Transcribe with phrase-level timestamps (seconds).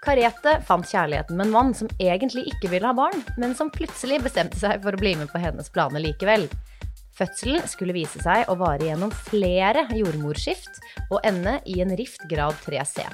[0.00, 4.22] Kariette fant kjærligheten med en mann som egentlig ikke ville ha barn, men som plutselig
[4.24, 6.46] bestemte seg for å bli med på hennes planer likevel.
[7.18, 12.56] Fødselen skulle vise seg å vare gjennom flere jordmorskift og ende i en rift grad
[12.64, 13.04] 3C.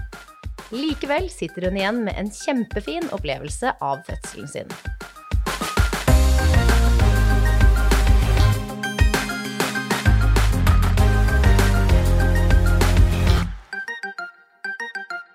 [0.76, 4.70] Likevel sitter hun igjen med en kjempefin opplevelse av fødselen sin.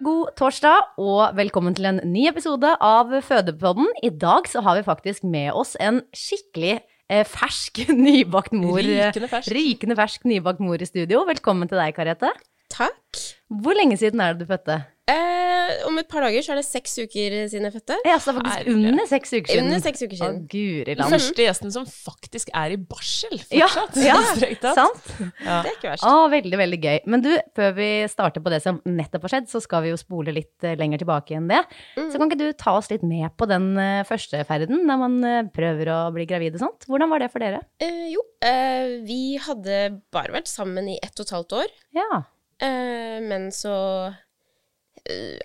[0.01, 3.85] God torsdag og velkommen til en ny episode av Fødepodden.
[4.01, 8.81] I dag så har vi faktisk med oss en skikkelig eh, fersk nybakt mor.
[8.81, 9.53] Rykende fersk.
[9.53, 11.21] Rykende fersk nybakt mor i studio.
[11.29, 12.31] Velkommen til deg, Karete.
[12.73, 13.21] Takk.
[13.61, 14.79] Hvor lenge siden er det du fødte?
[15.11, 17.97] Eh, om et par dager så er det seks uker siden jeg fødte.
[18.07, 18.91] Ja, så det er faktisk Herlig.
[18.91, 19.65] under seks uker siden.
[19.67, 20.37] Under seks uker siden.
[20.41, 21.15] Å, guri Den land.
[21.15, 23.99] første gjesten som faktisk er i barsel Ja, fortsatt.
[24.05, 24.15] ja,
[24.63, 25.11] ja sant?
[25.43, 25.57] Ja.
[25.65, 26.07] Det er ikke verst.
[26.07, 26.99] Å, veldig, veldig gøy.
[27.11, 29.99] Men du, før vi starter på det som nettopp har skjedd, så skal vi jo
[29.99, 31.61] spole litt eh, lenger tilbake enn det.
[31.97, 35.19] Så kan ikke du ta oss litt med på den eh, første ferden, der man
[35.27, 36.87] eh, prøver å bli gravid og sånt?
[36.89, 37.61] Hvordan var det for dere?
[37.83, 39.83] Eh, jo, eh, vi hadde
[40.13, 41.73] bare vært sammen i ett og et halvt år.
[41.97, 42.23] Ja.
[42.61, 43.73] Eh, men så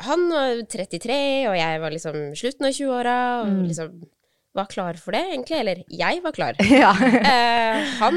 [0.06, 1.16] Han var 33,
[1.50, 3.64] og jeg var liksom slutten av 20-åra, og Mm.
[3.70, 4.02] liksom
[4.56, 5.56] var klar for det, egentlig.
[5.60, 6.54] Eller jeg var klar.
[6.82, 6.92] Ja.
[6.96, 8.16] Eh, han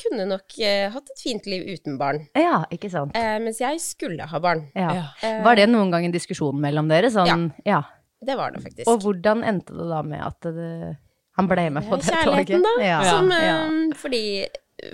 [0.00, 3.12] kunne nok eh, hatt et fint liv uten barn, ja, ikke sant.
[3.16, 4.66] eh, mens jeg skulle ha barn.
[4.74, 4.88] Ja.
[4.94, 5.04] Ja.
[5.22, 7.10] Eh, Var det noen gang en diskusjon mellom dere?
[7.12, 7.82] Sånn, ja.
[8.24, 8.88] Det var det faktisk.
[8.88, 10.96] Og hvordan endte det da med at det,
[11.36, 12.24] han ble med på det toget?
[12.24, 12.72] Kjærligheten, da.
[12.82, 13.02] Ja.
[13.04, 13.58] Som, ja.
[13.68, 14.22] eh, Fordi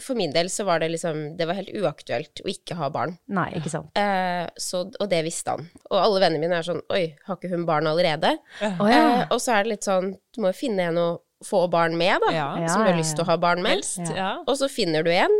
[0.03, 3.17] for min del så var det liksom Det var helt uaktuelt å ikke ha barn.
[3.35, 3.91] Nei, ikke sant.
[3.99, 5.67] Eh, så, og det visste han.
[5.91, 8.37] Og alle vennene mine er sånn Oi, har ikke hun barn allerede?
[8.63, 9.03] Å ja.
[9.03, 11.09] Eh, og så er det litt sånn Du må jo finne en å
[11.43, 12.31] få barn med, da.
[12.31, 12.51] Ja.
[12.71, 13.81] Som du har lyst til å ha barn med.
[13.81, 14.15] Helst.
[14.15, 14.37] Ja.
[14.47, 15.33] Og så finner du en,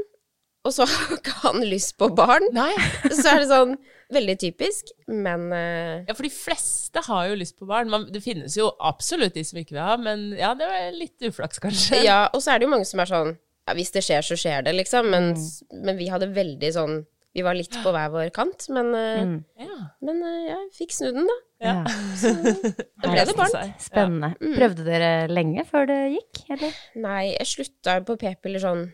[0.67, 2.49] og så har ikke han lyst på barn.
[2.55, 2.73] Nei.
[3.15, 3.77] Så er det sånn
[4.13, 6.03] veldig typisk, men uh...
[6.05, 7.89] Ja, for de fleste har jo lyst på barn.
[7.93, 11.31] Man, det finnes jo absolutt de som ikke vil ha, men ja, det var litt
[11.31, 12.03] uflaks, kanskje.
[12.05, 13.33] Ja, og så er det jo mange som er sånn
[13.69, 15.09] ja, Hvis det skjer, så skjer det, liksom.
[15.13, 15.33] Men,
[15.73, 16.97] men vi hadde veldig sånn
[17.33, 19.37] Vi var litt på hver vår kant, men, eh, Mm.
[19.57, 19.77] Ja.
[20.05, 21.37] men eh, jeg fikk snudd den, da.
[21.63, 21.77] Ja.
[22.19, 22.33] Så
[23.03, 23.73] Da ble det barn.
[23.81, 24.33] Spennende.
[24.43, 24.57] Mm.
[24.59, 26.75] Prøvde dere lenge før det gikk, eller?
[27.01, 28.85] Nei, jeg slutta på p-piller sånn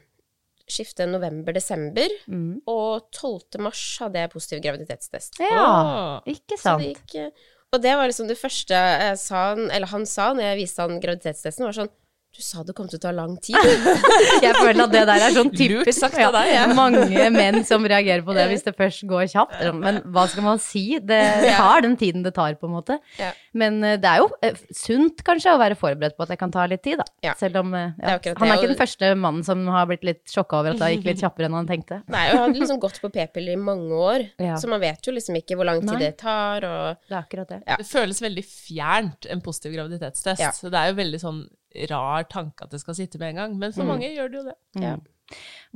[0.68, 2.12] skifte november-desember.
[2.28, 2.60] Mm.
[2.68, 3.56] Og 12.
[3.64, 5.38] mars hadde jeg positiv graviditetstest.
[5.40, 6.18] Ja, oh.
[6.28, 6.84] ikke Så sant.
[6.84, 10.50] det gikk eh, Og det var liksom det første jeg sa, eller han sa når
[10.52, 11.90] jeg viste han graviditetstesten, var sånn
[12.36, 13.56] Du sa det kom til å ta lang tid.
[14.44, 15.96] Jeg føler at det der er sånn typisk.
[15.96, 16.66] sagt av deg, ja.
[16.76, 19.56] Mange menn som reagerer på det hvis det først går kjapt.
[19.74, 20.84] Men hva skal man si?
[21.02, 21.18] Det
[21.56, 22.98] tar den tiden det tar, på en måte.
[23.18, 23.32] Ja.
[23.58, 26.52] Men eh, det er jo eh, sunt kanskje å være forberedt på at det kan
[26.54, 27.08] ta litt tid, da.
[27.26, 27.34] Ja.
[27.40, 28.36] Selv om eh, er ja.
[28.38, 31.08] Han er ikke den første mannen som har blitt litt sjokka over at det gikk
[31.10, 32.02] litt kjappere enn han tenkte.
[32.12, 34.28] Nei, og han har liksom gått på p-piller i mange år,
[34.60, 36.02] så man vet jo liksom ikke hvor lang tid Nei.
[36.06, 37.62] det tar, og Det er akkurat det.
[37.64, 37.80] Ja.
[37.80, 40.60] Det føles veldig fjernt, en positiv graviditetstest.
[40.60, 41.46] Så det er jo veldig sånn
[41.90, 43.56] rar tanke at det skal sitte med en gang.
[43.58, 43.88] Men for Mm.
[43.94, 44.56] mange gjør det jo det.
[44.82, 44.96] Ja.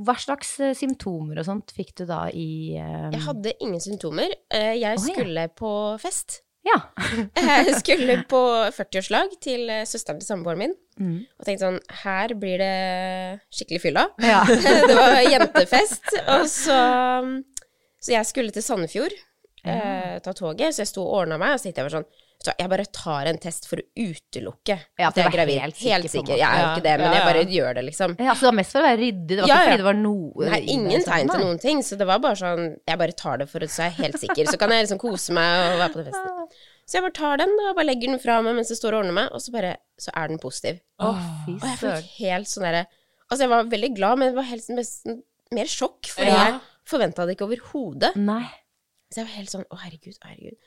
[0.01, 3.11] Hva slags eh, symptomer og sånt fikk du da i uh...
[3.13, 4.31] Jeg hadde ingen symptomer.
[4.51, 5.13] jeg Jeg oh, ja.
[5.13, 5.71] skulle på
[6.01, 6.41] fest.
[6.63, 6.77] Ja.
[7.35, 8.39] Jeg skulle på
[8.71, 10.75] 40-årslag til eh, søsteren til samboeren min.
[10.97, 11.17] Mm.
[11.39, 14.07] Og tenkte sånn Her blir det skikkelig fylla.
[14.23, 14.41] ja.
[14.89, 16.07] det var jentefest.
[16.37, 16.79] Og så
[18.03, 19.13] Så jeg skulle til Sandefjord,
[19.65, 22.09] eh, ta toget, så jeg sto og ordna meg, og så tenkte jeg bare sånn
[22.43, 25.59] hva, jeg bare tar en test for å utelukke Ja, at jeg er gravid.
[25.63, 26.37] helt Helt sikker, på sikker.
[26.41, 28.15] Jeg er jo ikke det, men jeg bare gjør det, liksom.
[28.19, 29.99] Ja, så det var mest for å være ryddig, det var ikke fordi det var
[30.01, 33.15] noe Nei, ingen sånn, tegn til noen ting, så det var bare sånn Jeg bare
[33.23, 35.79] tar det for å så er helt sikker, så kan jeg liksom kose meg og
[35.83, 36.57] være på den festen.
[36.83, 38.99] Så jeg bare tar den og bare legger den fra meg mens jeg står og
[39.05, 40.81] ordner meg, og så bare Så er den positiv.
[40.99, 41.13] Å,
[41.45, 42.83] fy Og jeg fikk helt sånn derre
[43.31, 45.21] Altså, jeg var veldig glad, men det var helt nesten
[45.55, 46.43] mer sjokk, fordi Ja.
[46.51, 48.11] jeg forventa det ikke overhodet.
[49.13, 50.57] Så jeg var helt sånn Å, herregud, herregud.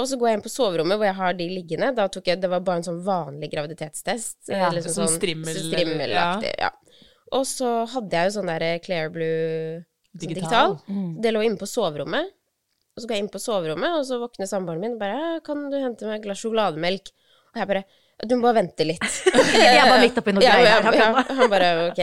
[0.00, 1.90] Og så går jeg inn på soverommet hvor jeg har de liggende.
[1.96, 4.38] Da tok jeg, Det var bare en sånn vanlig graviditetstest.
[4.48, 6.70] Ja, liksom sånn, sånn, strimmel, Strimmelaktig, ja.
[7.32, 10.76] Og så hadde jeg jo sånn der Clear Blue sånn Digital.
[10.76, 11.02] digital.
[11.24, 12.32] Det lå inne på soverommet.
[12.92, 15.70] Og så går jeg inn på soverommet, og så våkner samboeren min og bare 'Kan
[15.72, 17.12] du hente meg et glass sjokolademelk?'
[17.52, 17.84] Og jeg bare
[18.28, 19.00] 'Du må bare vente litt'.
[19.56, 22.02] Jeg er bare midt oppi noe Ja, greier ja, ja, han bare ok.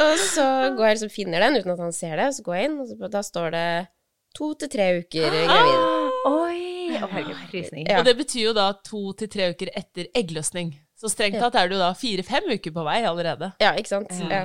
[0.00, 0.46] Og så
[0.76, 2.88] går jeg liksom finner den uten at han ser det, så går jeg inn, og
[2.88, 3.88] så, da står det
[4.34, 6.12] to til tre uker gravid.
[6.26, 6.71] Oi!
[6.90, 7.76] Å, herregud.
[7.86, 7.98] Ja.
[8.00, 10.74] Og det betyr jo da to til tre uker etter eggløsning.
[10.98, 13.52] Så strengt tatt er du da fire-fem uker på vei allerede.
[13.62, 14.12] Ja, ikke sant?
[14.30, 14.44] Ja.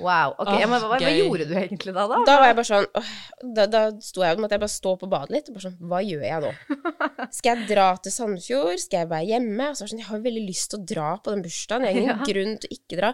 [0.00, 0.34] Wow.
[0.38, 2.20] Ok, oh, ja, men hva, hva gjorde du egentlig da, da?
[2.24, 3.08] Da var jeg bare sånn åh,
[3.56, 6.22] Da, da sto jeg, måtte jeg bare stå på badet litt bare sånn Hva gjør
[6.24, 6.52] jeg nå?
[7.36, 8.80] Skal jeg dra til Sandefjord?
[8.80, 9.66] Skal jeg være hjemme?
[9.68, 11.84] Og så var det sånn, Jeg har veldig lyst til å dra på den bursdagen.
[11.84, 12.28] Jeg har ingen Ja.
[12.30, 13.12] grunn til å ikke dra.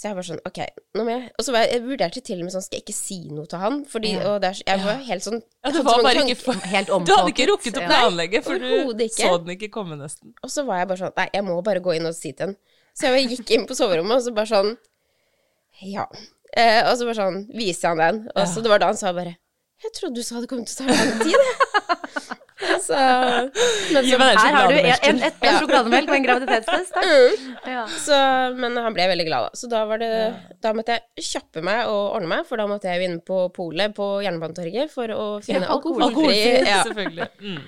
[0.00, 0.58] Så jeg var sånn OK,
[0.96, 2.84] nå må jeg Og så var jeg, jeg vurderte til og med sånn Skal jeg
[2.86, 3.74] ikke si noe til han?
[3.90, 4.22] Fordi Ja.
[4.30, 6.54] Og det er, jeg var helt sånn Ja, det var så bare ikke.
[6.74, 10.32] Helt Du hadde ikke rukket å planlegge, for du så den ikke komme, nesten.
[10.40, 12.48] Og så var jeg bare sånn Nei, jeg må bare gå inn og si til
[12.48, 12.56] han.
[12.96, 14.72] Så jeg gikk inn på soverommet, og så bare sånn
[15.84, 16.08] Ja.
[16.56, 18.24] Eh, og så bare sånn viste han den.
[18.34, 19.36] Og så det var da han sa bare
[19.84, 22.38] Jeg trodde du sa det kom til å ta lang tid, jeg.
[22.86, 22.96] så
[23.94, 26.92] Men så, Her har du en, en, et, en sjokolademelk og en graviditetstest.
[26.96, 27.06] takk.
[27.06, 27.84] mm, Ja.
[27.88, 28.18] så
[28.58, 29.60] Men han ble veldig glad, da.
[29.60, 30.10] Så da var det
[30.62, 33.40] Da måtte jeg kjappe meg og ordne meg, for da måtte jeg jo inn på
[33.56, 36.82] polet på Jernbanetorget for å finne Ja, alkoholfri Alkoholfri, ja.
[36.88, 37.28] selvfølgelig.
[37.40, 37.62] Mm.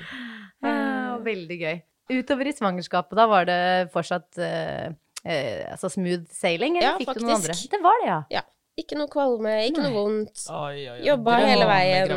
[0.63, 1.77] Ja, veldig gøy.
[2.13, 3.61] Utover i svangerskapet, da var det
[3.95, 4.91] fortsatt uh,
[5.25, 7.57] uh, altså smooth sailing, eller Ja, fikk du noen andre?
[7.73, 8.19] Det var det, ja.
[8.37, 8.43] ja.
[8.81, 10.47] Ikke noe kvalme, ikke noe vondt.
[10.49, 11.01] Oi, oi, oi.
[11.05, 12.13] Jobba hele veien.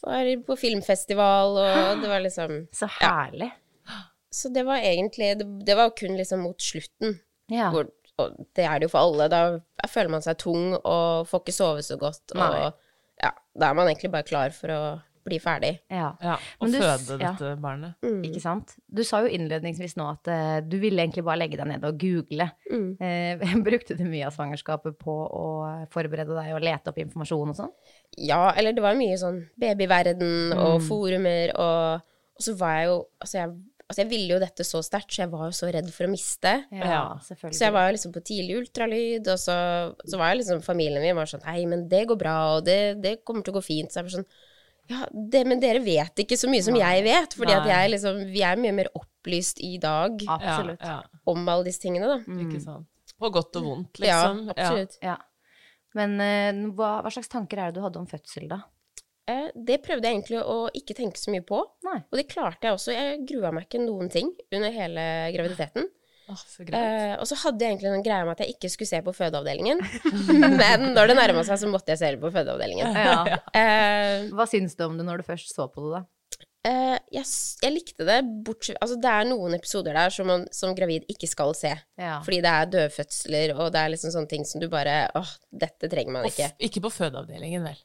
[0.00, 3.50] Var på filmfestival, og det var liksom Så herlig.
[4.32, 7.18] Så det var egentlig Det, det var kun liksom mot slutten.
[7.52, 7.70] Ja.
[7.72, 7.88] Hvor,
[8.20, 9.28] og det er det jo for alle.
[9.32, 12.24] Da føler man seg tung og får ikke sove så godt.
[12.34, 12.70] Og Nei.
[13.24, 14.80] ja, da er man egentlig bare klar for å
[15.28, 15.74] bli ferdig.
[15.92, 16.08] ja.
[16.24, 17.30] Ja, og du føde ja.
[17.36, 17.94] dette barnet.
[18.04, 18.24] Mm.
[18.26, 18.74] Ikke sant?
[18.88, 22.00] Du sa jo innledningsvis nå at uh, du ville egentlig bare legge deg ned og
[22.00, 22.48] google.
[22.72, 22.90] Mm.
[22.98, 25.46] Uh, brukte du mye av svangerskapet på å
[25.94, 27.72] forberede deg og lete opp informasjon og sånn?
[28.18, 30.84] Ja, eller det var mye sånn babyverden og Mm.
[30.86, 33.52] forumer, og, og så var jeg jo altså jeg,
[33.88, 36.12] altså jeg ville jo dette så sterkt, så jeg var jo så redd for å
[36.12, 36.52] miste.
[36.70, 37.00] Ja.
[37.24, 37.56] selvfølgelig.
[37.58, 39.56] Så jeg var jo liksom på tidlig ultralyd, og så,
[40.04, 42.78] så var jeg liksom familien min var sånn Nei, men det går bra, og det,
[43.02, 43.90] det kommer til å gå fint.
[43.90, 44.28] Så jeg var sånn
[44.88, 48.22] Ja, det, men dere vet ikke så mye som jeg vet, fordi at jeg liksom
[48.32, 50.80] Vi er mye mer opplyst i dag Absolutt.
[50.80, 52.18] Ja, om alle disse tingene, da.
[52.24, 52.40] Mm.
[52.46, 52.88] ikke sant.
[53.18, 54.48] På godt og vondt, Ja, liksom.
[54.54, 54.96] absolutt.
[55.04, 55.16] Ja.
[55.98, 58.62] Men uh, hva, hva slags tanker er det du hadde om fødsel, da?
[59.28, 61.98] Eh, det prøvde jeg egentlig å ikke tenke så mye på, Nei.
[62.00, 62.94] og det klarte jeg også.
[62.96, 65.88] Jeg grua meg ikke noen ting under hele graviditeten.
[66.28, 66.66] Så.
[66.66, 69.14] Eh, og så hadde jeg egentlig en greie med at jeg ikke skulle se på
[69.16, 69.80] fødeavdelingen,
[70.60, 72.92] men når det nærma seg, så måtte jeg se på fødeavdelingen.
[73.08, 73.38] Ja.
[73.56, 76.04] Eh, Hva syns du om det når du først så på det, da?
[76.68, 77.24] Uh, jeg,
[77.62, 81.28] jeg likte det, bortsett Altså, det er noen episoder der som man som gravid ikke
[81.30, 81.70] skal se.
[81.96, 82.18] Ja.
[82.26, 85.30] Fordi det er dødfødsler, og det er liksom sånne ting som du bare Åh,
[85.64, 86.50] dette trenger man ikke.
[86.50, 87.78] Off, ikke på fødeavdelingen, vel?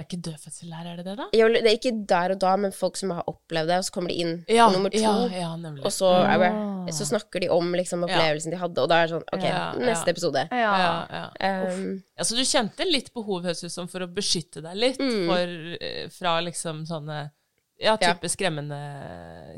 [0.00, 1.24] Det er ikke dødfødsel her, er det det, da?
[1.36, 3.92] Jo, det er ikke der og da, men folk som har opplevd det, og så
[3.92, 5.50] kommer de inn Ja, på nummer to, ja, ja,
[5.84, 6.08] og så,
[6.40, 6.88] det, Ah.
[6.96, 9.58] så snakker de om liksom opplevelsen de hadde, og da er det sånn OK, Ja,
[9.74, 9.84] ja.
[9.90, 10.46] neste episode.
[10.50, 10.72] Ja.
[10.80, 11.50] ja, ja.
[11.74, 14.98] Um, Ja, så du kjente litt behov, høres ut som, for å beskytte deg litt
[14.98, 15.26] Mm.
[15.28, 17.30] for, eh, fra liksom sånne
[17.78, 18.14] ja, Ja.
[18.14, 18.80] type skremmende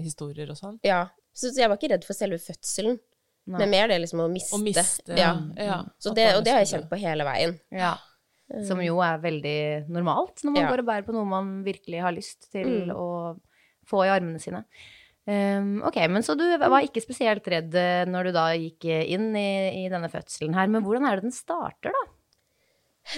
[0.02, 0.78] historier og sånn.
[0.82, 1.06] ja.
[1.34, 2.98] Så, så jeg var ikke redd for selve fødselen,
[3.46, 3.58] Nei.
[3.58, 4.52] men mer det liksom å miste.
[4.54, 5.30] Å miste Ja.
[5.56, 7.58] ja, Så det, og det har jeg kjent på hele veien.
[7.72, 7.94] Ja.
[8.66, 10.70] Som jo er veldig normalt når man Ja.
[10.70, 12.94] går og bærer på noe man virkelig har lyst til Mm.
[12.96, 13.40] å
[13.88, 14.64] få i armene sine.
[15.26, 19.34] Um, ok, men Så du var ikke spesielt redd eh, når du da gikk inn
[19.36, 20.66] i, i denne fødselen her.
[20.68, 22.02] Men hvordan er det den starter, da?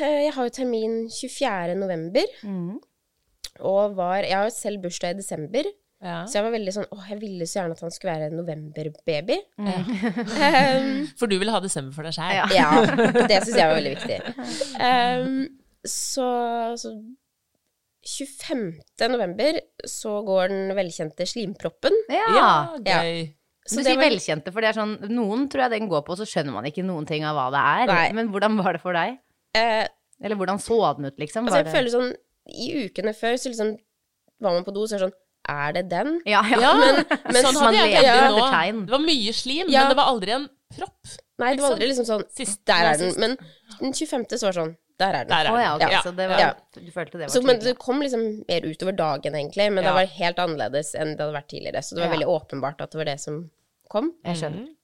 [0.00, 1.74] Eh, Jeg har jo termin 24.
[1.76, 2.78] november, Mm.
[3.60, 5.64] og var Jeg har jo selv bursdag i desember,
[6.04, 6.18] Ja.
[6.28, 8.36] så jeg var veldig sånn Åh, jeg ville så gjerne at han skulle være en
[8.36, 9.38] novemberbaby.
[9.56, 9.68] Mm.
[9.72, 12.34] um, For du ville ha desember for deg sjæl.
[12.36, 12.46] Ja.
[12.52, 12.70] ja,
[13.30, 14.18] det syns jeg var veldig viktig.
[14.76, 15.38] Um,
[15.88, 16.26] så,
[16.80, 16.92] så
[18.04, 18.74] 25.
[19.12, 19.56] november
[19.88, 21.96] så går den velkjente slimproppen.
[22.12, 22.26] Ja.
[22.36, 22.52] Ja,
[22.84, 23.00] Ja.
[23.02, 23.32] gøy.
[23.66, 26.16] Så du sier var- velkjente, for det er sånn Noen tror jeg den går på,
[26.20, 27.86] så skjønner man ikke noen ting av hva det er.
[27.94, 28.12] Nei.
[28.12, 29.16] Men hvordan var det for deg?
[29.56, 29.86] Eh,
[30.22, 31.46] Eller hvordan så den ut, liksom?
[31.48, 32.12] altså, jeg føler sånn
[32.46, 33.78] I ukene før så liksom
[34.40, 36.20] var man på do, så er det sånn er det den?
[36.26, 36.60] Ja, ja.
[36.60, 38.86] Ja, Men- men sånn hadde jeg tenkt nå.
[38.86, 39.80] Det var mye slim, Ja.
[39.84, 41.12] men det var aldri en propp.
[41.38, 43.14] Nei, det var aldri liksom sånn Sist- Der er den.
[43.18, 43.36] Men
[43.80, 44.26] den 25.
[44.38, 45.28] så var det sånn Der er den.
[45.28, 45.82] Der er den.
[45.82, 46.00] ok, Ja.
[46.02, 46.52] så det var, Ja.
[46.74, 49.72] du følte det var Så, men det kom liksom mer utover dagen, egentlig.
[49.72, 51.82] Men det var helt annerledes enn det hadde vært tidligere.
[51.82, 52.16] Så det var Ja.
[52.18, 53.50] veldig åpenbart at det var det som
[53.90, 54.12] kom.
[54.24, 54.66] Jeg skjønner.
[54.68, 54.76] Mm.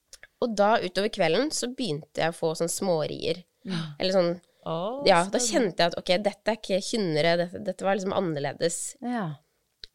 [0.43, 3.45] Og da, utover kvelden, så begynte jeg å få sånn smårier.
[4.01, 7.83] Eller sånn oh, Ja, da kjente jeg at ok, dette er ikke kynnere, dette, dette
[7.85, 8.97] var liksom annerledes.
[9.03, 9.35] Ja.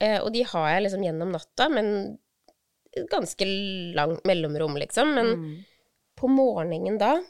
[0.04, 2.18] Eh, og de har jeg liksom gjennom natta, men
[3.12, 3.46] ganske
[3.96, 5.14] langt mellomrom, liksom.
[5.16, 5.66] Men Mm.
[6.18, 7.22] på morgenen da,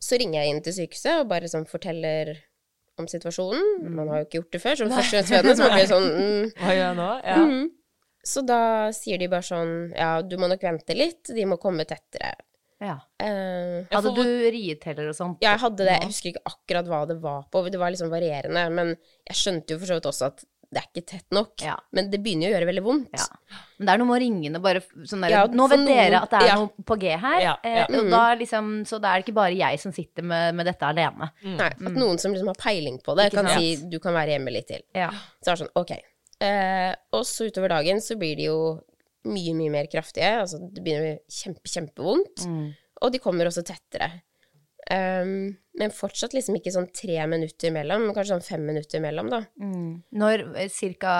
[0.00, 2.36] så ringer jeg inn til sykehuset og bare sånn forteller
[2.98, 3.88] om situasjonen.
[3.94, 6.52] Man har jo ikke gjort det før, som førstegangsfødende, så man blir sånn mm.
[6.58, 7.10] Hva gjør jeg nå?
[7.24, 7.36] Ja.
[7.36, 7.70] Mm.
[8.24, 8.60] Så da
[8.94, 12.34] sier de bare sånn Ja, du må nok vente litt, de må komme tettere.
[12.80, 12.98] ja.
[13.22, 15.38] Uh, Hadde for du rieteller og sånt?
[15.42, 15.96] ja, jeg hadde det.
[16.00, 17.64] Jeg husker ikke akkurat hva det var på.
[17.70, 18.64] Det var liksom varierende.
[18.74, 18.96] Men
[19.28, 21.52] jeg skjønte jo for så vidt også at det er ikke tett nok.
[21.60, 21.74] Ja.
[21.92, 23.10] Men det begynner jo å gjøre veldig vondt.
[23.18, 23.58] Ja.
[23.76, 25.90] Men det er noe med å ringe og bare sånn der, Ja, Nå vet vet
[25.90, 26.54] dere at det er ja.
[26.62, 27.82] noe på G her, Ja, ja.
[27.84, 30.70] eh, og da liksom, så da er det ikke bare jeg som sitter med, med
[30.70, 31.28] dette alene.
[31.44, 33.60] Nei, at noen som liksom har peiling på det, Ikke kan sant?
[33.60, 34.82] si du kan være hjemme litt til.
[34.96, 35.10] Ja.
[35.44, 35.92] Så er det sånn, ok.
[36.42, 38.58] Eh, og så utover dagen så blir de jo
[39.28, 40.32] mye, mye mer kraftige.
[40.42, 42.46] Altså det begynner å bli kjempe, kjempevondt.
[42.48, 42.64] Mm.
[43.02, 44.08] Og de kommer også tettere.
[44.92, 49.30] Um, men fortsatt liksom ikke sånn tre minutter imellom, men kanskje sånn fem minutter imellom,
[49.32, 49.38] da.
[49.62, 50.02] Mm.
[50.20, 51.12] Når, eh, cirka,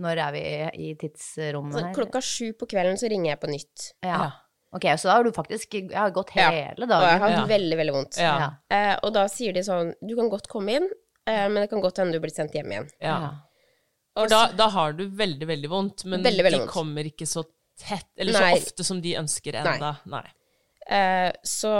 [0.00, 0.44] når er vi
[0.86, 1.94] i tidsrommet Så her?
[1.98, 3.90] klokka sju på kvelden så ringer jeg på nytt.
[4.02, 4.14] Ja.
[4.24, 4.30] Ja.
[4.72, 6.86] Ok, så da har du faktisk jeg har gått hele Ja.
[6.86, 6.92] dagen.
[6.96, 7.46] Og jeg har har Ja.
[7.46, 8.16] veldig, veldig vondt.
[8.18, 8.38] Ja.
[8.38, 8.50] Ja.
[8.70, 10.84] Eh, og da sier de sånn Du kan godt komme inn,
[11.28, 12.88] uh, men det kan godt hende du blir sendt hjem igjen.
[13.02, 13.32] Ja.
[14.16, 16.70] Og da, da har du veldig, veldig vondt, men Veldig, veldig de vondt.
[16.72, 17.44] kommer ikke så
[17.78, 18.54] tett, eller Nei.
[18.54, 19.98] så ofte som de ønsker enda.
[20.06, 20.24] Nei.
[20.90, 21.70] Eh, så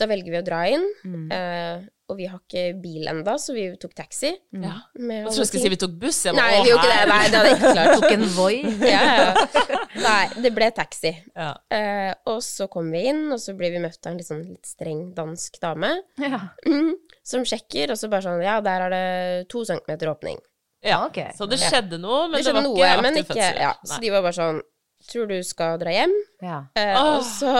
[0.00, 0.84] da velger vi å dra inn.
[1.04, 1.24] Mm.
[1.36, 4.30] Eh, og vi har ikke bil enda, så vi tok taxi.
[4.56, 4.78] Ja.
[4.96, 6.22] med Jeg tror jeg skulle si vi tok buss.
[6.24, 7.08] Jeg Nei, vi gjorde ikke det.
[7.10, 7.90] Nei, det hadde jeg ikke klart.
[8.00, 8.54] Tok en Voi.
[8.94, 9.82] ja, ja.
[10.06, 11.12] Nei, det ble taxi.
[11.36, 11.50] Ja.
[11.68, 14.40] Eh, og så kom vi inn, og så ble vi møtt av en litt, sånn,
[14.54, 15.92] litt streng dansk dame
[16.24, 16.40] Ja.
[16.64, 16.94] mm,
[17.28, 19.04] som sjekker, og så bare sånn Ja, der er det
[19.52, 20.40] to centimeter åpning.
[20.80, 21.02] ja.
[21.04, 21.34] okay.
[21.36, 23.60] Så det skjedde noe, men det det, var noe, ikke men aktiv fødsel.
[23.66, 23.74] ja.
[23.84, 24.64] Så de var bare sånn
[25.08, 26.10] Tror du skal dra hjem?
[26.42, 26.56] Ja.
[26.76, 27.52] Eh, og så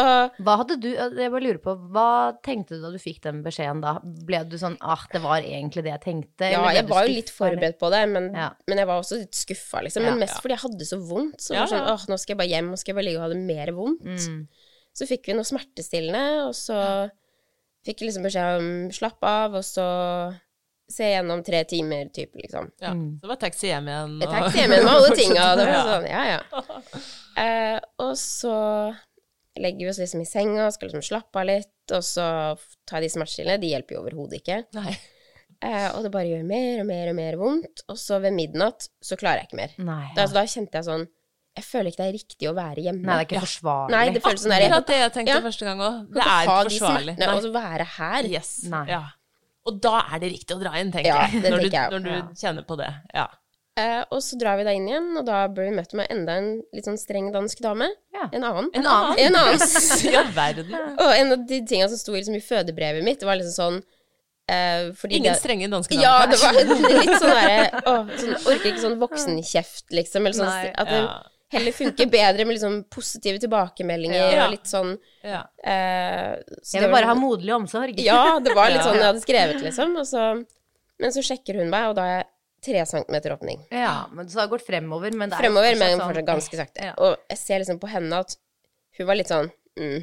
[0.42, 3.80] Hva hadde du, jeg bare lurer på, hva tenkte du da du fikk den beskjeden
[3.84, 3.92] da?
[4.02, 6.50] Ble du sånn, ah, det var egentlig det jeg tenkte?
[6.50, 8.50] Ja, jeg var jo litt forberedt på det, men, Ja.
[8.66, 10.02] men jeg var også litt skuffa, liksom.
[10.02, 10.40] Men mest Ja.
[10.42, 11.38] fordi jeg hadde så vondt.
[11.40, 13.18] Så Ja, var sånn, åh, nå skal jeg bare hjem, nå skal jeg bare ligge
[13.22, 14.02] og ha det mer vondt.
[14.28, 14.48] Mm.
[14.98, 17.10] Så fikk vi noe smertestillende, og så
[17.86, 20.34] fikk jeg liksom beskjed om slapp av, og så
[20.88, 22.70] se gjennom tre timer, type, liksom.
[22.80, 22.94] Ja.
[22.94, 24.14] Så det var taxi hjem igjen.
[24.22, 26.40] Jeg og- taxi igjen med alle tinga, og det var sånn, ja, ja.
[27.44, 28.54] Eh, og så
[29.58, 32.24] legger vi oss liksom i senga, skal liksom slappe av litt, og så
[32.88, 33.60] tar jeg de smertestillende.
[33.64, 34.62] De hjelper jo overhodet ikke.
[34.78, 34.96] Nei.
[35.60, 37.80] Eh, og det bare gjør mer og mer og mer vondt.
[37.90, 39.72] Og så ved midnatt så klarer jeg ikke mer.
[39.82, 41.06] Nei, Da, altså, da kjente jeg sånn
[41.58, 43.02] Jeg føler ikke det er riktig å være hjemme.
[43.02, 43.90] Nei, det er ikke forsvarlig.
[43.96, 45.40] Nei, det føles sånn der Akkurat det jeg tenkte Ja.
[45.48, 45.96] første gang òg.
[46.14, 47.14] Det er ikke forsvarlig.
[47.26, 48.28] og så være her.
[48.30, 48.52] Yes.
[48.70, 48.84] Nei.
[48.92, 49.00] Ja.
[49.68, 51.42] Og da er det riktig å dra inn, tenker Ja, jeg.
[51.44, 51.90] Når du, jeg.
[51.92, 52.22] når du Ja.
[52.40, 52.88] kjenner på det.
[53.14, 53.26] Ja.
[53.78, 56.34] Uh, og så drar vi da inn igjen, og da blir vi møtt med enda
[56.40, 57.86] en litt sånn streng dansk dame.
[58.16, 58.24] Ja.
[58.34, 58.70] En annen.
[58.74, 59.20] En annen.
[59.22, 59.60] En annen.
[60.16, 60.72] ja, verden.
[60.98, 63.78] Og en av de tingene som sto liksom i fødebrevet mitt, det var liksom sånn
[64.50, 66.08] uh, fordi Ingen det, strenge danske damer.
[66.08, 70.26] Ja, det var litt sånn derre Å, sånn, orker ikke sånn voksenkjeft, liksom.
[70.26, 70.72] Eller sånn Nei.
[70.74, 71.18] at det Ja.
[71.50, 74.44] Heller funker bedre med liksom positive tilbakemeldinger Ja.
[74.46, 75.42] og litt sånn Ja.
[75.64, 77.94] eh, så Jeg det vil var bare ha moderlig omsorg.
[78.04, 78.84] Ja, det var litt Ja.
[78.88, 79.96] sånn jeg hadde skrevet, liksom.
[79.96, 80.44] Og så,
[81.00, 82.26] men så sjekker hun meg, og da er jeg
[82.60, 83.60] tre centimeter åpning.
[83.70, 86.56] Ja, men så har det gått fremover, men det er Fremover, men sånn- fortsatt ganske
[86.56, 86.82] sakte.
[86.84, 86.94] Ja.
[86.98, 88.36] Og jeg ser liksom på henne at
[88.98, 90.02] hun var litt sånn mm,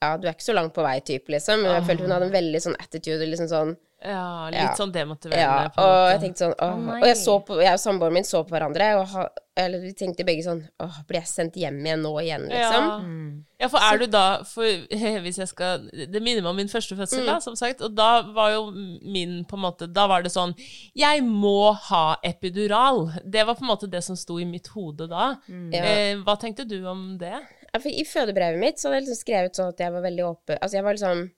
[0.00, 1.60] Ja, du er ikke så langt på vei, type, liksom.
[1.62, 4.74] Men jeg følte hun hadde en veldig sånn attitude, liksom sånn ja, litt Ja.
[4.78, 5.38] sånn demotiverende.
[5.38, 6.10] Ja, og måte.
[6.12, 7.00] jeg tenkte sånn åh, oh, nei.
[7.02, 9.28] Og jeg så på Jeg og samboeren min så på hverandre, og ha,
[9.58, 12.84] eller vi tenkte begge sånn Åh, blir jeg sendt hjem igjen nå igjen, liksom?
[12.86, 12.98] Ja.
[13.02, 13.44] Mm.
[13.58, 14.62] Ja, for er du da for,
[15.24, 17.26] Hvis jeg skal Det minner meg om min første fødsel, Mm.
[17.26, 17.82] da, som sagt.
[17.82, 20.54] Og da var jo min på en måte Da var det sånn
[20.94, 23.10] Jeg må ha epidural.
[23.28, 25.34] Det var på en måte det som sto i mitt hode da.
[25.48, 25.72] Mm.
[25.74, 25.82] Ja.
[25.82, 27.34] Eh, hva tenkte du om det?
[27.74, 30.24] Ja, for I fødebrevet mitt så hadde jeg liksom skrevet sånn at jeg var veldig
[30.24, 31.30] åpen Altså, jeg var liksom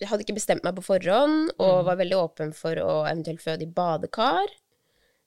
[0.00, 1.84] Jeg hadde ikke bestemt meg på forhånd, og Mm.
[1.86, 4.46] var veldig åpen for å eventuelt føde i badekar.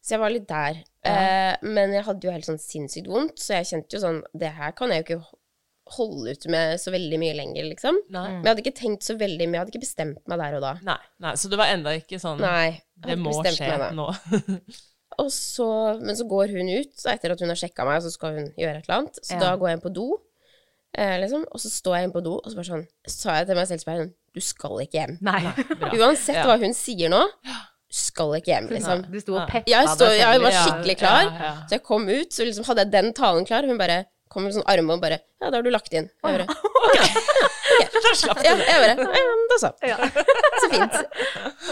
[0.04, 0.84] Så jeg var litt der.
[1.06, 1.12] Ja.
[1.54, 4.52] Eh, men jeg hadde jo helt sånn sinnssykt vondt, så jeg kjente jo sånn Det
[4.54, 5.26] her kan jeg jo ikke
[5.98, 7.96] holde ut med så veldig mye lenger, liksom.
[8.12, 8.28] Nei.
[8.28, 10.62] Men jeg hadde ikke tenkt så veldig mye, jeg hadde ikke bestemt meg der og
[10.62, 10.74] da.
[10.84, 12.82] Nei, nei, så du var enda ikke sånn Nei.
[13.00, 14.08] Det må skje nå.
[15.24, 15.66] Og så,
[16.04, 18.50] men så går hun ut, så etter at hun har sjekka meg, så skal hun
[18.60, 19.16] gjøre et eller annet.
[19.24, 19.40] Så Ja.
[19.40, 20.08] da går jeg inn på do,
[20.94, 23.38] eh, liksom, og så står jeg inn på do, og så bare sånn Så sa
[23.40, 25.16] jeg til meg selv i speilet Du skal ikke hjem.
[25.26, 25.40] Nei.
[25.82, 26.46] Nei Uansett Ja.
[26.46, 27.24] hva hun sier nå,
[27.98, 29.02] skal ikke hjem, liksom.
[29.10, 31.52] Du sto og peppa Jeg, stod, jeg var skikkelig klar, Ja, ja.
[31.70, 33.66] så jeg kom ut, så liksom hadde jeg den talen klar.
[33.66, 36.10] Hun bare kom med sånn arme og bare Ja, da har du lagt inn.
[36.12, 36.48] Jeg bare,
[38.08, 38.68] Da slapp du ja, det.
[38.68, 39.72] jeg bare Ja, ja, da så.
[40.62, 41.00] Så fint.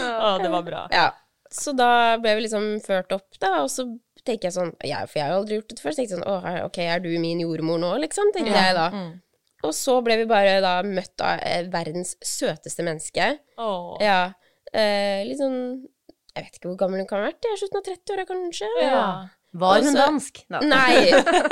[0.00, 0.82] Å, det var bra.
[0.94, 1.06] Ja.
[1.52, 3.84] Så da ble vi liksom ført opp, da, og så
[4.26, 6.26] tenker jeg sånn ja, For jeg har aldri gjort det før, så tenkte jeg sånn
[6.26, 8.32] Å, ok, er du min jordmor nå, liksom?
[8.34, 8.88] Tenkte jeg da.
[9.64, 13.38] Og så ble vi bare da møtt av eh, verdens søteste menneske.
[13.58, 13.96] Oh.
[14.02, 14.32] Ja.
[14.72, 15.86] Eh, litt sånn
[16.36, 17.46] Jeg vet ikke hvor gammel hun kan ha vært.
[17.56, 18.68] Slutten av 30-åra, kanskje.
[18.82, 19.04] Ja.
[19.56, 20.40] Var hun Også, dansk?
[20.52, 20.58] Da.
[20.60, 21.06] Nei.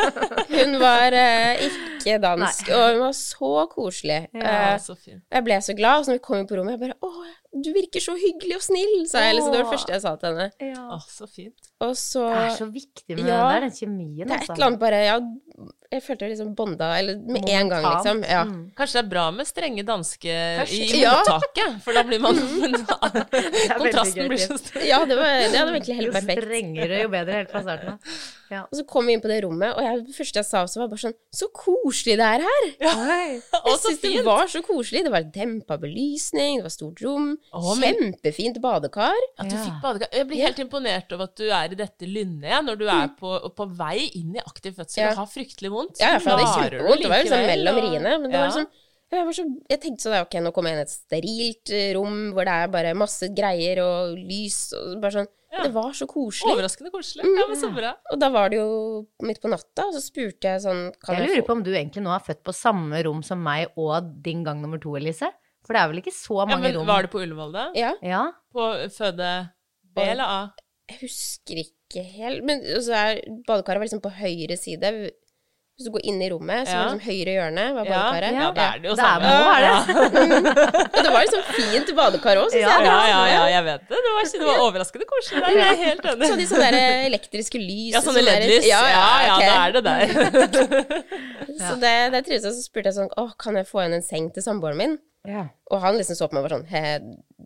[0.54, 1.62] Hun var eh,
[1.96, 4.18] ikke dansk, og hun var så koselig.
[4.36, 5.22] Ja, Eh, så fint.
[5.32, 7.62] jeg ble så glad, og så når vi kom inn på rommet, jeg bare 'Å,
[7.64, 9.38] du virker så hyggelig og snill', sa jeg.
[9.38, 9.52] Liksom.
[9.54, 10.76] Det var det første jeg sa til henne.
[10.84, 11.70] Å, så fint.
[11.84, 13.38] Og så Det er så viktig med Ja.
[13.48, 14.52] det der, den kjemien, Det er et altså.
[14.54, 15.18] eller annet bare Ja,
[15.94, 18.22] jeg følte jeg liksom bonda Eller med en gang, liksom.
[18.26, 18.44] Ja.
[18.44, 18.70] Mm.
[18.76, 20.34] Kanskje det er bra med strenge danske
[20.72, 21.20] i Ja.
[21.84, 22.34] for da blir man
[23.78, 24.82] Kontrasten blir så stor.
[24.82, 28.16] ja, det, var, det hadde egentlig helt Jo strengere, jo bedre helt fra starten av.
[28.54, 30.78] Og så kom vi inn på det rommet, og jeg, det første jeg sa også,
[30.82, 32.66] var bare sånn Så koselig det er her!
[32.84, 32.92] Ja.
[33.64, 35.00] Jeg syns det var så koselig.
[35.06, 39.16] Det var dempa belysning, det var stort rom, Åh, men- kjempefint badekar.
[39.40, 39.64] At du Ja.
[39.64, 40.08] fikk badekar.
[40.14, 43.10] Jeg blir helt imponert over at du er i dette lynnet ja, når du er
[43.18, 45.10] på, på vei inn i aktiv fødsel Ja.
[45.12, 46.00] og har fryktelig vondt.
[46.00, 47.02] Ja, for det hadde kjempevondt.
[47.04, 48.16] Det var jo liksom mellom riene.
[48.22, 48.40] Men det Ja.
[48.46, 48.72] var liksom
[49.14, 51.90] jeg, var så, jeg tenkte sånn, ok, nå kommer jeg inn i et sterilt eh,
[51.94, 55.28] rom hvor det er bare masse greier og lys og bare sånn.
[55.54, 55.62] Ja.
[55.68, 56.50] Det var så koselig.
[56.56, 57.22] Overraskende koselig.
[57.38, 57.92] Ja, men så bra.
[58.10, 61.28] Og da var det jo midt på natta, og så spurte jeg sånn kan Jeg
[61.28, 63.70] jeg, lurer få på om du egentlig nå er født på samme rom som meg
[63.78, 65.30] og din gang nummer to, Elise.
[65.64, 66.86] For det er vel ikke så mange Ja, men rom?
[66.90, 67.68] var det på Ullevål, da?
[67.78, 68.24] Ja, Ja.
[68.52, 69.30] På føde
[69.94, 70.40] B eller A?
[70.90, 72.44] Jeg husker ikke helt.
[72.44, 74.90] Men så er badekaret var liksom på høyre side.
[75.74, 76.78] Hvis du går inn i rommet, så Ja.
[76.78, 78.34] var det liksom høyre hjørne var Ja, badekaret.
[78.38, 79.26] ja, det er det jo Det er, samme.
[79.26, 79.32] det.
[80.94, 81.02] Ja.
[81.02, 82.86] det var liksom fint badekar òg, syns Ja, jeg.
[82.86, 83.98] Ja, ja, ja, jeg vet det.
[84.04, 85.50] Det var, det var overraskende koselig der.
[85.58, 86.26] Jeg er helt enig.
[86.28, 87.90] Så hadde de sånne der elektriske lys.
[87.96, 88.68] Ja, sånne LED-lys.
[88.70, 89.42] Ja, ja, ok.
[89.42, 91.04] det er det der.
[91.64, 92.52] Så det, det trives jeg.
[92.54, 94.94] Så spurte jeg sånn Å, kan jeg få igjen en seng til samboeren min?
[95.24, 95.46] Ja.
[95.72, 96.80] Og han liksom så på meg og var sånn He,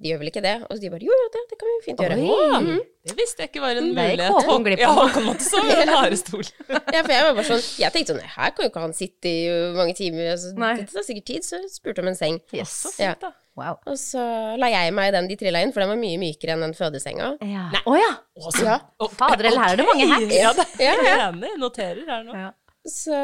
[0.02, 0.54] de gjør vel ikke det?
[0.66, 2.16] Og de bare Jo, ja, det, det kan vi fint gjøre.
[2.18, 2.78] Oi.
[3.06, 4.34] Det visste jeg ikke var en mulighet.
[4.34, 4.88] Håkon glipp Ja.
[4.96, 6.42] Håkon måtte sove i en lærestol.
[6.96, 9.30] Ja, for jeg var bare sånn Jeg tenkte sånn Her kan jo ikke han sitte
[9.30, 9.44] i
[9.78, 10.32] mange timer.
[10.34, 11.46] Altså, det tar sikkert tid.
[11.46, 12.40] Så jeg spurte om en seng.
[12.50, 12.74] Yes.
[12.82, 13.14] Så Ja.
[13.14, 13.32] fint, da.
[13.58, 13.78] Wow.
[13.90, 14.22] Og så
[14.58, 16.74] la jeg meg i den de trilla inn, for den var mye mykere enn den
[16.78, 17.32] fødesenga.
[17.46, 17.64] Ja.
[17.86, 18.10] Å ja!
[18.38, 18.76] Å, så- Ja.
[19.02, 20.34] Oh, Fader, eller her er det mange hacks.
[20.34, 21.14] Ja, det Ja, er ja.
[21.14, 21.50] jeg enig.
[21.62, 22.34] Noterer her nå.
[22.42, 22.52] Ja.
[22.88, 23.18] Så,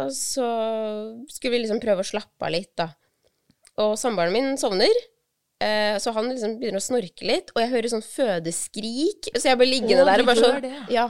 [0.00, 0.46] og så
[1.30, 2.88] skulle vi liksom prøve å slappe av litt, da.
[3.82, 4.92] Og samboeren min sovner.
[5.62, 9.28] Eh, så han liksom begynner å snorke litt, og jeg hører sånn fødeskrik.
[9.36, 10.72] Så jeg blir liggende Å, der og bare sånn det?
[10.90, 11.04] Ja.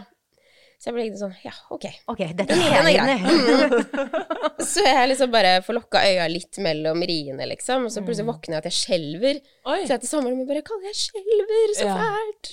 [0.83, 1.85] Så jeg ble liggende sånn Ja, ok.
[2.11, 3.83] Ok, dette er er grei.
[4.73, 7.87] Så jeg liksom bare får lokka øya litt mellom riene, liksom.
[7.87, 9.39] Og så plutselig våkner jeg at jeg skjelver.
[9.71, 9.79] Oi.
[9.87, 11.97] Så jeg til samboeren min bare 'Kalle, jeg skjelver så Ja.
[12.03, 12.51] fælt'.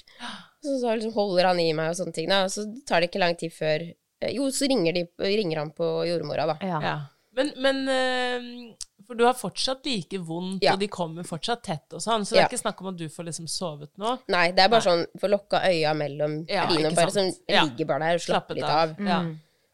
[0.62, 2.44] Så, så liksom holder han i meg og sånne ting, da.
[2.46, 3.86] Og så tar det ikke lang tid før
[4.22, 6.58] eh, Jo, så ringer, de, ringer han på jordmora, da.
[6.62, 6.80] Ja.
[6.86, 6.96] Ja.
[7.34, 8.76] Men, men eh,
[9.10, 10.76] For du har fortsatt like vondt, Ja.
[10.76, 12.46] og de kommer fortsatt tett og sånn, så det Ja.
[12.46, 14.20] er ikke snakk om at du får liksom sovet nå.
[14.30, 17.64] Nei, det er bare sånn for lukka øya mellom Ja, ikke bare sånn Ja.
[17.66, 18.94] ligger bare der og slappe litt av.
[19.00, 19.24] Ja.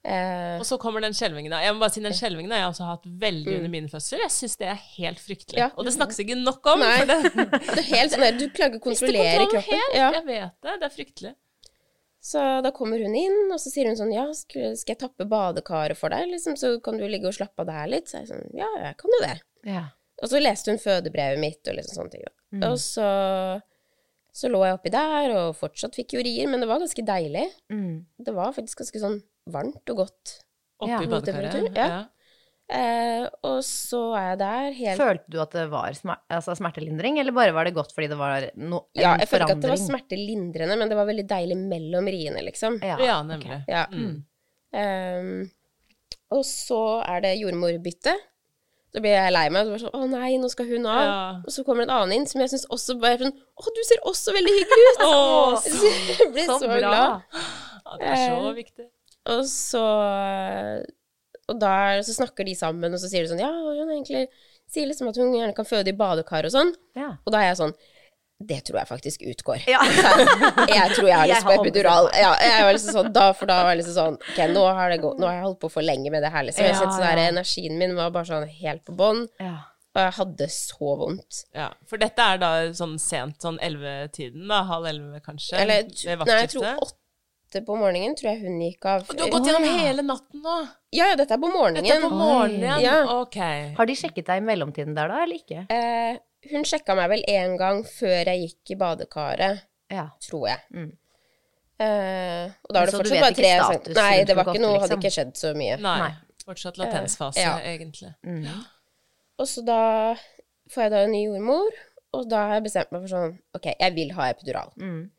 [0.05, 1.49] Eh, Og så kommer den skjelvingen.
[1.51, 4.19] Jeg må bare si Den skjelvingen har jeg også hatt veldig under min fødsel.
[4.19, 5.57] Jeg syns det er helt fryktelig.
[5.57, 5.69] Ja.
[5.75, 6.79] Og det snakkes ikke nok om.
[6.79, 6.99] Nei.
[7.05, 7.23] Det,
[7.75, 9.61] det er helt sånn du klarer ikke å kontrollere kroppen.
[9.63, 9.95] helt.
[9.95, 10.11] Ja.
[10.13, 10.79] Jeg vet det.
[10.79, 11.35] Det er fryktelig.
[12.25, 15.99] Så da kommer hun inn, og så sier hun sånn Ja, skal, jeg tappe badekaret
[15.99, 18.09] for deg, liksom, så kan du ligge og slappe av der litt?
[18.09, 19.35] Så jeg sånn Ja, jeg kan jo det.
[19.69, 19.83] Ja.
[20.23, 22.25] Og så leste hun fødebrevet mitt og liksom sånne ting.
[22.55, 22.63] Mm.
[22.69, 23.05] Og så,
[24.33, 27.45] så lå jeg oppi der og fortsatt fikk jo rier, men det var ganske deilig.
[27.69, 28.05] Mm.
[28.25, 29.19] Det var faktisk ganske sånn
[29.53, 30.37] varmt og godt.
[30.81, 31.11] Oppi Ja.
[31.11, 31.59] badekaret.
[31.75, 31.85] Ja.
[31.85, 32.01] ja.
[32.65, 37.19] Eh, og så er jeg der helt Følte du at det var smer altså smertelindring,
[37.21, 39.61] eller bare var det godt fordi det var no en Ja, jeg følte ikke at
[39.61, 42.79] det var smertelindrende, men det var veldig deilig mellom riene, liksom.
[42.81, 43.51] Ja, Ja, nemlig.
[43.51, 43.69] nemlig.
[43.69, 43.83] Ja.
[43.93, 44.23] Mm.
[44.81, 45.51] Ehm,
[46.33, 48.15] og så er det jordmorbytte.
[48.95, 49.61] Så blir jeg lei meg.
[49.61, 51.01] Og så bare sånn, Å nei, nå skal hun av.
[51.03, 51.15] Ja.
[51.45, 53.81] Og så kommer en annen inn som jeg syns også bare er sånn Å, du
[53.85, 55.01] ser også veldig hyggelig ut!
[55.05, 55.13] Å,
[55.61, 55.85] Så
[56.23, 57.25] jeg blir så, glad.
[57.35, 58.87] Ja, det er så Eh, viktig.
[59.35, 59.85] Og så
[61.51, 64.27] Og da så snakker de sammen, og så sier de sånn Ja, hun egentlig
[64.71, 66.71] sier liksom at hun gjerne kan føde i badekar og sånn.
[66.97, 67.11] Ja.
[67.25, 67.75] Og da er jeg sånn
[68.49, 69.61] Det tror jeg faktisk utgår.
[69.69, 69.79] Ja.
[70.75, 72.09] Jeg tror jeg har lyst på epidural.
[72.17, 74.89] Ja, jeg var liksom sånn, da, for da var jeg liksom sånn Ok, nå har,
[74.91, 76.65] det gått, nå har jeg holdt på for lenge med det her, liksom.
[76.65, 77.21] Jeg Ja, kjente sånn der.
[77.29, 79.53] Energien min var bare sånn helt på bånn, Ja.
[79.95, 81.43] og jeg hadde så vondt.
[81.55, 84.63] Ja, For dette er da sånn sent, sånn ellevetiden, da?
[84.67, 85.55] Halv elleve, kanskje?
[85.61, 86.95] Eller nei, jeg tror vaktskiftet?
[87.55, 89.05] Åtte på morgenen tror jeg hun gikk av.
[89.09, 90.55] Og Du har gått gjennom hele natten nå?
[90.95, 91.83] Ja, ja, dette er på morgenen.
[91.83, 92.81] Dette er på morgenen?
[92.83, 92.97] Ja.
[93.21, 93.37] Ok.
[93.77, 95.65] Har de sjekket deg i mellomtiden der, da, eller ikke?
[95.71, 96.19] Eh,
[96.51, 100.09] hun sjekka meg vel én gang før jeg gikk i badekaret, Ja.
[100.21, 100.59] tror jeg.
[100.73, 100.91] Mm.
[101.79, 104.35] Eh, og da er det Så du fortsatt vet bare ikke tre status Nei, det
[104.35, 104.81] var ikke noe, liksom.
[104.85, 105.77] hadde ikke skjedd så mye.
[105.81, 105.97] Nei.
[105.99, 106.13] Nei.
[106.45, 107.57] Fortsatt latensfase, ja.
[107.59, 108.13] egentlig.
[108.23, 108.45] Mm.
[109.39, 110.15] Og så da
[110.71, 111.71] får jeg da en ny jordmor,
[112.13, 114.71] og da har jeg bestemt meg for sånn Ok, jeg vil ha epidural.
[114.79, 115.09] Mm.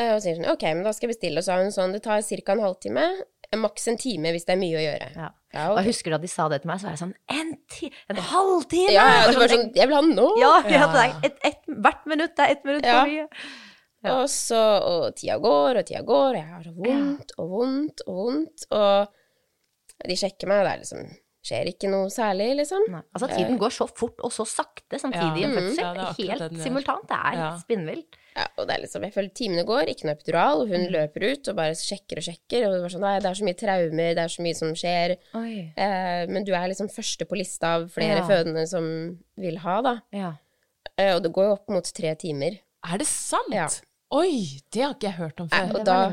[0.00, 1.38] Eh, og sier sånn ok, men da skal jeg bestille.
[1.42, 2.52] Og så har hun sånn Det tar ca.
[2.52, 3.02] en halvtime.
[3.52, 5.08] eh, Maks en time hvis det er mye å gjøre.
[5.16, 5.30] Ja.
[5.52, 5.82] Ja, Og ok.
[5.84, 8.16] jeg husker da de sa det til meg, så var jeg sånn En, ti en
[8.16, 8.92] halvtime!
[8.94, 10.28] ja, ja, du var sånn Jeg vil ha den nå!
[10.40, 10.86] Ja, ja,
[11.28, 13.02] et, et, hvert minutt er ett minutt Ja.
[13.02, 13.26] for mye.
[14.02, 14.14] Ja.
[14.22, 18.00] Og så Og tida går, og tida går, og jeg har så vondt og vondt
[18.08, 18.64] og vondt.
[18.72, 22.84] Og de sjekker meg, og det er liksom Skjer ikke noe særlig, liksom.
[22.88, 23.00] Nei.
[23.12, 25.98] Altså, tiden går så fort og så sakte samtidig i en fødsel.
[26.30, 27.02] Helt simultant.
[27.10, 27.48] Det er Ja.
[27.58, 28.14] spinnvilt.
[28.34, 30.72] Ja, og det er liksom, jeg føler timene går, ikke noe epidural, og Mm.
[30.72, 33.44] hun løper ut og bare sjekker og sjekker, og det var sånn, det er så
[33.44, 35.16] mye traumer, det er så mye som skjer,
[35.76, 38.26] eh, men du er liksom første på lista av flere Ja.
[38.28, 39.94] fødende som vil ha, da.
[40.12, 40.32] Ja.
[40.98, 42.58] Eh, og det går jo opp mot tre timer.
[42.84, 43.52] Er det sant?
[43.52, 43.68] Ja.
[44.10, 45.78] Oi, det har ikke jeg hørt om Nei, før.
[45.80, 46.10] og da.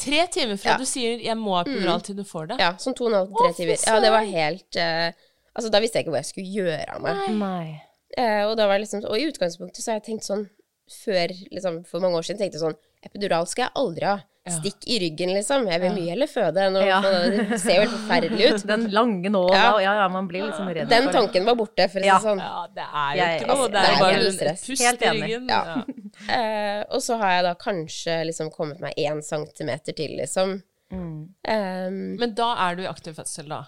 [0.00, 0.76] Tre timer fra Ja.
[0.78, 2.58] du sier 'jeg må ha epidural' til du får det?
[2.60, 3.86] ja, sånn to og en halv til tre timer.
[3.86, 5.12] Ja, det var helt, eh,
[5.54, 7.30] altså da visste jeg ikke hva jeg skulle gjøre av meg.
[7.36, 7.82] Nei.
[8.16, 10.48] Eh, og da var det liksom, og i utgangspunktet så har jeg tenkt sånn,
[10.92, 12.76] før, liksom, for mange år siden tenkte jeg sånn,
[13.06, 14.18] epidural skal jeg aldri ha.
[14.50, 15.66] Stikk i ryggen, liksom.
[15.70, 16.96] Jeg vil mye heller føde enn å Ja.
[17.04, 18.62] Det ser jo helt forferdelig ut.
[18.70, 19.68] Den lange nåla, Ja.
[19.84, 22.16] ja, ja, man blir liksom redd Den tanken var borte, for å si Ja.
[22.18, 22.40] det sånn.
[22.40, 23.68] Ja, det er jo ikke noe.
[23.68, 24.64] Det er det jo er bare en- stress.
[24.66, 25.48] pust Helt i ryggen.
[25.48, 25.62] Ja.
[25.84, 30.56] uh, og så har jeg da kanskje liksom kommet meg én centimeter til, liksom.
[30.90, 31.28] Mm.
[31.46, 33.60] Um, Men da er du i aktiv fødsel, da?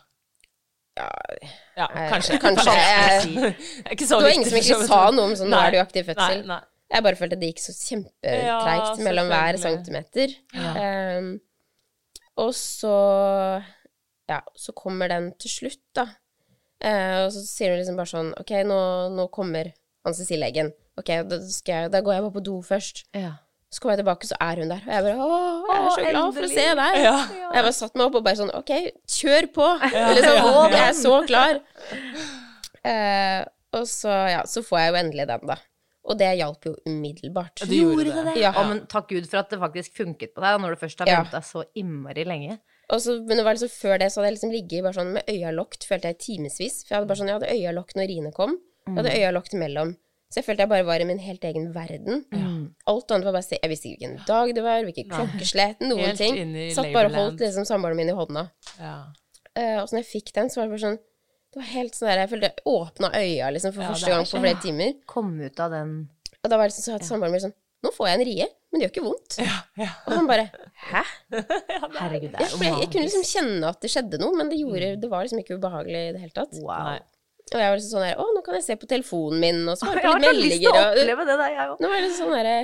[0.99, 1.09] ja,
[1.77, 2.39] Ja, eh, kanskje.
[2.43, 4.89] kanskje eh, Det er ikke så Det var ingen som vidt.
[4.89, 6.43] sa noe om sånn, nå er du i aktiv fødsel.
[6.43, 6.61] Nei, nei.
[6.93, 7.73] Jeg bare følte at det gikk så
[8.23, 8.59] Ja,
[9.01, 10.35] mellom hver centimeter.
[10.53, 10.73] Ja.
[11.19, 11.31] Um,
[12.43, 12.97] og så
[14.29, 16.07] Ja, så kommer den til slutt, da.
[16.83, 18.79] Uh, og så sier hun liksom bare sånn OK, nå,
[19.15, 19.73] nå kommer
[20.07, 20.73] anestesilegen.
[20.99, 23.05] OK, da, skal jeg, da går jeg bare på do først.
[23.17, 23.35] Ja.
[23.73, 24.83] Så kommer jeg tilbake, så er hun der.
[24.85, 25.37] Og jeg bare Å,
[25.73, 26.97] jeg er så glad for å se deg.
[27.01, 27.15] Ja.
[27.41, 28.73] Jeg bare satt meg opp og bare sånn OK,
[29.17, 29.69] kjør på.
[29.95, 30.07] Ja.
[30.13, 30.65] Liksom, Ja.
[30.77, 31.61] jeg er så klar.
[32.85, 33.41] Eh,
[33.73, 35.57] og så, ja, så får jeg jo endelig den, da.
[36.05, 37.61] Og det hjalp jo umiddelbart.
[37.63, 38.37] Du det gjorde det det?
[38.43, 38.51] Ja.
[38.57, 41.07] Ja, men takk Gud for at det faktisk funket på deg, når du først har
[41.07, 41.23] Ja.
[41.31, 42.59] deg så innmari lenge.
[42.91, 45.13] Og så, men det var liksom før det, så hadde jeg liksom ligget bare sånn
[45.15, 46.83] med øya lukket, følte jeg timevis.
[46.85, 48.59] For jeg hadde bare sånn, jeg hadde øya lukket når Rine kom.
[48.89, 49.95] Jeg hadde øya lukket mellom.
[50.33, 52.25] Så jeg følte jeg bare var i min helt egen verden.
[52.89, 56.07] Alt annet var bare se- Jeg visste ikke hvilken dag det var, hvilket klokkeslett, noen
[56.11, 56.73] Helt ting.
[56.75, 58.51] Satt bare og holdt liksom samboeren min i hånda.
[58.81, 58.95] Ja.
[59.57, 60.99] Uh, og så når jeg fikk den, så var det bare sånn
[61.53, 64.29] Det var helt sånn der Jeg følte jeg åpna øya liksom for Ja, første gang
[64.29, 64.95] på flere timer.
[65.11, 65.93] Kom ut av den
[66.41, 68.45] Og da var det liksom så at samboeren min sånn Nå får jeg en rie,
[68.71, 69.37] men det gjør ikke vondt.
[69.43, 69.89] Ja, ja.
[70.07, 70.45] Og han bare
[70.87, 71.01] Hæ?
[71.99, 74.61] Herregud, det er jo jeg, jeg kunne liksom kjenne at det skjedde noe, men det,
[74.61, 76.55] gjorde, det var liksom ikke ubehagelig i det hele tatt.
[76.63, 76.93] Wow.
[77.43, 79.75] Og jeg var liksom sånn der Å, nå kan jeg se på telefonen min, og
[79.75, 81.83] så svare Jeg på har litt så lyst til å oppleve det der, jeg òg.
[81.83, 82.55] Nå var det sånn derre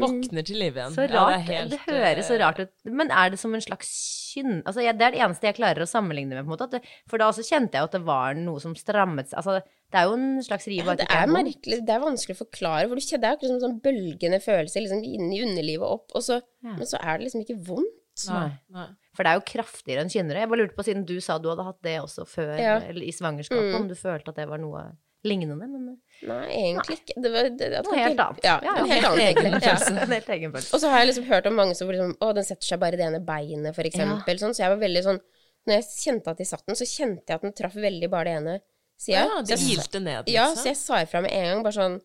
[0.00, 0.94] Våkner til liv igjen.
[0.94, 2.72] Så Ja, det, helt, det høres så eh, rart ut.
[2.84, 3.90] Men er det som en slags
[4.32, 4.62] kynn...
[4.64, 6.80] Altså, det er det eneste jeg klarer å sammenligne med, på en måte.
[7.10, 9.38] For da også kjente jeg at det var noe som strammet seg.
[9.42, 9.58] Altså,
[9.92, 12.88] det er jo en slags riv ja, Det er merkelig, det er vanskelig å forklare,
[12.88, 16.40] for det er akkurat som sånn bølgende følelse liksom inni underlivet og opp, og så,
[16.64, 16.76] Ja.
[16.78, 17.98] men så er det liksom ikke vondt.
[18.28, 18.86] Nei, nei.
[19.16, 20.40] For det er jo kraftigere enn kynnere.
[20.42, 22.74] Jeg bare lurte på, siden du sa du hadde hatt det også før, Ja.
[22.80, 23.80] eller i svangerskapet, Mm.
[23.82, 27.14] om du følte at det var noe lignende, men Nei, egentlig ikke.
[27.22, 28.44] Det var det, det, noe helt annet.
[28.46, 29.62] Ja, ja, helt annet, egentlig.
[29.66, 29.76] Ja.
[29.90, 30.74] En helt egen følelse.
[30.76, 32.94] Og så har jeg liksom hørt om mange som liksom, å, den setter seg bare
[32.94, 34.38] i det ene beinet, for eksempel.
[34.38, 34.54] Sånn.
[34.54, 35.18] Så jeg var veldig sånn
[35.66, 38.24] Når jeg kjente at de satt den, så kjente jeg at den traff veldig bare
[38.30, 38.54] det ene
[39.02, 39.24] sida.
[39.26, 40.34] Ja, det hilte ned, liksom.
[40.34, 42.00] ja, så jeg sa ifra med en gang, bare sånn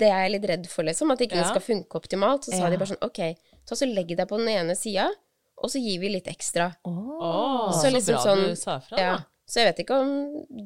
[0.00, 1.10] Det er jeg litt redd for, liksom.
[1.12, 1.42] At ikke Ja.
[1.44, 2.44] den skal funke optimalt.
[2.44, 3.20] Så sa de bare sånn OK,
[3.68, 5.08] ta så legg deg på den ene sida,
[5.60, 6.70] og så gir vi litt ekstra.
[6.88, 9.16] Oh, Så så, liksom bra sånn- du sa ifra, Ja.
[9.16, 9.24] da.
[9.50, 10.10] Så jeg vet ikke om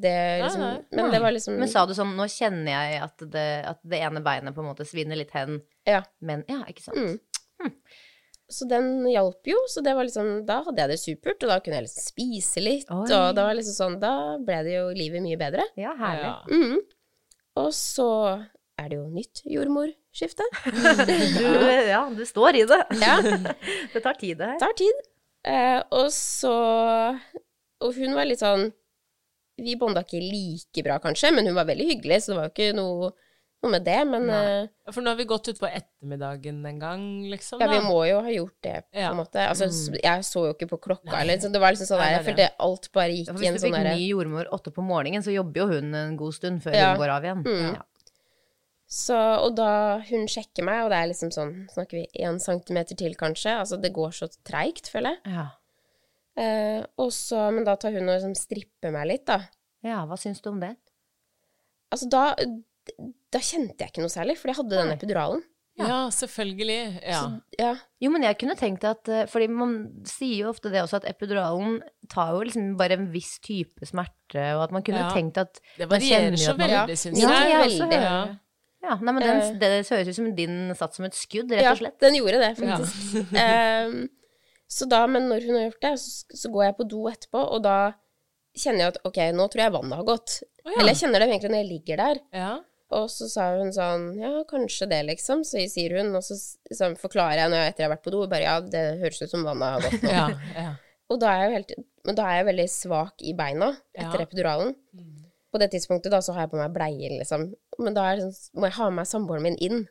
[0.02, 0.72] det liksom nei.
[0.92, 4.00] Men det var liksom Men sa du sånn, nå kjenner jeg at det, at det
[4.04, 6.02] ene beinet på en måte svinner litt hen, Ja.
[6.20, 7.22] men ja, ikke sant?
[7.62, 7.70] Mm.
[8.52, 11.56] Så den hjalp jo, så det var liksom Da hadde jeg det supert, og da
[11.64, 13.06] kunne jeg liksom spise litt, Oi.
[13.08, 14.12] og da var liksom sånn Da
[14.44, 15.64] ble det jo livet mye bedre.
[15.80, 16.28] Ja, herlig.
[16.28, 16.36] Ja.
[16.52, 16.84] Mm.
[17.64, 18.10] Og så
[18.76, 20.44] er det jo nytt jordmorskifte.
[21.38, 21.48] Du,
[21.88, 22.82] ja, du står i det.
[23.00, 23.16] Ja.
[23.94, 24.58] Det tar tid, det her.
[24.58, 25.02] Det tar tid.
[25.44, 26.52] Eh, og så
[27.84, 28.70] Og hun var litt sånn
[29.60, 32.52] Vi bonda ikke like bra, kanskje, men hun var veldig hyggelig, så det var jo
[32.56, 33.10] ikke noe,
[33.62, 34.00] noe med det.
[34.10, 37.60] Men eh, For nå har vi gått utpå ettermiddagen en gang, liksom.
[37.62, 39.12] ja, vi må jo ha gjort det, på Ja.
[39.12, 39.38] en måte.
[39.46, 42.16] Altså, s- jeg så jo ikke på klokka, eller så det var liksom sånn der
[42.16, 44.82] Jeg følte alt bare Ja, gikk sånn derre hvis du fikk ny jordmor åtte på
[44.82, 46.90] morgenen, så jobber jo hun en god stund før Ja.
[46.90, 47.44] hun går av igjen.
[47.46, 47.74] Mm.
[47.78, 47.82] Ja.
[48.90, 52.96] Så, og da hun sjekker meg, og det er liksom sånn Snakker vi én centimeter
[52.98, 53.54] til, kanskje?
[53.62, 55.32] Altså, det går så treigt, føler jeg.
[55.38, 55.46] Ja.
[56.36, 59.40] Eh, og så, men da tar hun og liksom stripper meg litt, da.
[59.86, 60.74] ja, hva syns du om det?
[61.94, 62.34] Altså, da
[63.32, 65.42] da kjente jeg ikke noe særlig, for jeg hadde den epiduralen.
[65.74, 67.00] Ja, selvfølgelig.
[67.02, 67.20] Ja.
[67.24, 67.70] Så, ja.
[68.04, 69.72] Jo, men jeg kunne tenkt at eh, Fordi man
[70.06, 71.80] sier jo ofte det også, at epiduralen
[72.12, 75.08] tar jo liksom bare en viss type smerte, og at man kunne Ja.
[75.10, 77.58] tenkt at Det varierer så veldig, syns Ja, jeg.
[77.64, 77.90] veldig.
[78.04, 78.20] Ja.
[78.84, 81.70] Ja, nei, men den, det, det, høres ut som din satt som et skudd, rett
[81.72, 81.96] og slett.
[81.98, 82.76] Ja, den gjorde det, Ja.
[82.76, 84.10] faktisk.
[84.74, 87.42] Så da, men når hun har gjort det, så, så går jeg på do etterpå,
[87.54, 87.76] og da
[88.58, 90.38] kjenner jeg at ok, nå tror jeg vannet har gått.
[90.64, 90.78] Oh, ja.
[90.80, 92.20] Eller jeg kjenner det egentlig når jeg ligger der.
[92.34, 92.52] Ja.
[92.94, 95.40] Og så sa hun sånn Ja, kanskje det, liksom.
[95.46, 96.36] Så sier hun, og så
[96.70, 99.22] liksom, forklarer jeg når jeg, etter jeg har vært på do, bare ja, det høres
[99.24, 100.12] ut som vannet har gått nå.
[100.14, 100.26] Ja,
[100.58, 100.72] ja.
[101.12, 101.72] Og da er jeg jo helt
[102.08, 104.26] Men da er jeg veldig svak i beina etter Ja.
[104.26, 104.72] epiduralen.
[105.52, 107.48] På det tidspunktet da så har jeg på meg bleie, liksom.
[107.78, 109.84] Men da er sånn, må jeg ha med meg samboeren min inn.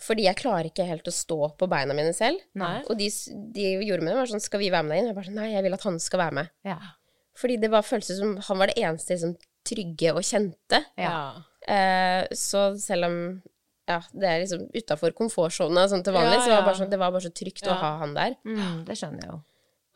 [0.00, 2.40] Fordi jeg klarer ikke helt å stå på beina mine selv.
[2.58, 2.78] Nei.
[2.88, 3.10] Og de,
[3.52, 5.10] de gjorde med det, var sånn Skal vi være med deg inn?
[5.10, 6.50] Jeg bare sånn Nei, jeg vil at han skal være med.
[6.66, 6.78] Ja.
[7.40, 9.36] Fordi det var følelser som han var det eneste liksom,
[9.68, 10.82] trygge og kjente.
[11.00, 11.20] Ja.
[11.68, 13.18] Eh, så selv om
[13.90, 16.90] ja, det er liksom utafor komfortsona sånn til vanlig, Ja, så var det, bare sånn,
[16.92, 18.36] det var bare så trygt å ha han der.
[18.46, 19.38] Mm, det skjønner jeg jo.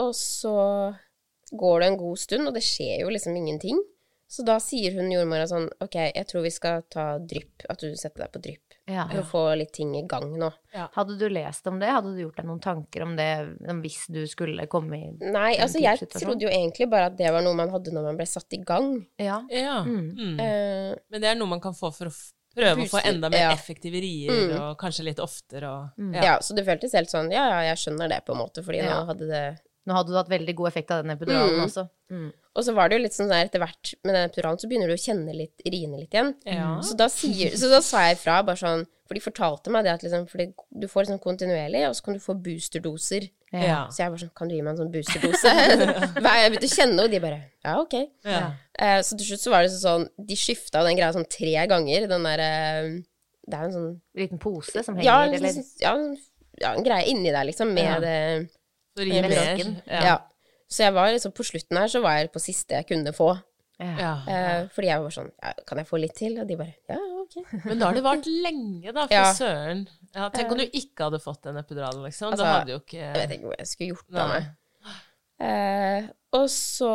[0.02, 0.54] Og så
[1.54, 3.78] går det en god stund, og det skjer jo liksom ingenting.
[4.30, 7.66] Så da sier hun jordmora sånn OK, jeg tror vi skal ta drypp.
[7.70, 8.73] At du setter deg på drypp.
[8.86, 9.06] Ja.
[9.08, 10.50] Å få litt ting i gang nå.
[10.92, 11.88] Hadde du lest om det?
[11.88, 13.28] Hadde du gjort deg noen tanker om det
[13.72, 17.30] om hvis du skulle komme i Nei, altså jeg trodde jo egentlig bare at det
[17.32, 19.06] var noe man hadde når man ble satt i gang.
[19.18, 19.40] Ja.
[19.48, 19.78] ja.
[19.88, 20.10] Mm.
[20.18, 20.40] Mm.
[20.40, 22.14] Eh, Men det er noe man kan få for å
[22.54, 23.52] prøve å få enda mer ja.
[23.56, 24.52] effektive rier, Mm.
[24.60, 26.12] og kanskje litt oftere og Mm.
[26.22, 26.36] ja.
[26.44, 29.00] så det føltes helt sånn Ja, ja, jeg skjønner det, på en måte, fordi Ja.
[29.00, 31.64] nå hadde det Nå hadde du hatt veldig god effekt av den epiduralen Mm.
[31.66, 31.88] også.
[32.10, 32.32] Mm.
[32.54, 34.86] Og så var det jo litt sånn der etter hvert med den epiduralen, så begynner
[34.86, 36.34] du å kjenne litt riene litt igjen.
[36.46, 36.76] Ja.
[36.86, 39.90] Så da, sier, så da sa jeg ifra, bare sånn For de fortalte meg det
[39.92, 40.40] at liksom For
[40.80, 43.26] du får liksom kontinuerlig, og så kan du få boosterdoser.
[43.52, 43.80] Ja.
[43.92, 45.50] Så jeg var sånn Kan du gi meg en sånn boosterdose?
[46.14, 47.96] Jeg begynte å kjenne, og de bare Ja, ok.
[48.26, 48.40] Ja.
[48.80, 52.06] Uh, så til slutt så var det sånn De skifta den greia sånn tre ganger.
[52.10, 52.48] Den derre
[53.44, 56.16] Det er jo en sånn Liten pose som henger, ja, eller ja, en-
[56.62, 57.98] ja, en greie inni der, liksom, med Ja.
[58.00, 58.48] det
[58.96, 59.82] Så rir Med mer.
[59.90, 60.16] ja.
[60.74, 63.28] Så jeg var liksom På slutten her så var jeg på siste jeg kunne få.
[63.78, 64.12] Ja.
[64.30, 66.36] Eh, fordi jeg var sånn ja, Kan jeg få litt til?
[66.38, 67.36] Og de bare Ja, ok.
[67.66, 69.24] Men da har det vart lenge, da, for Ja.
[69.34, 69.84] søren.
[70.14, 72.30] Ja, tenk om du ikke hadde fått en epidural, liksom.
[72.32, 74.52] Altså, da hadde jo Jeg vet ikke hva jeg skulle gjort av meg.
[75.44, 76.06] Eh,
[76.38, 76.92] og så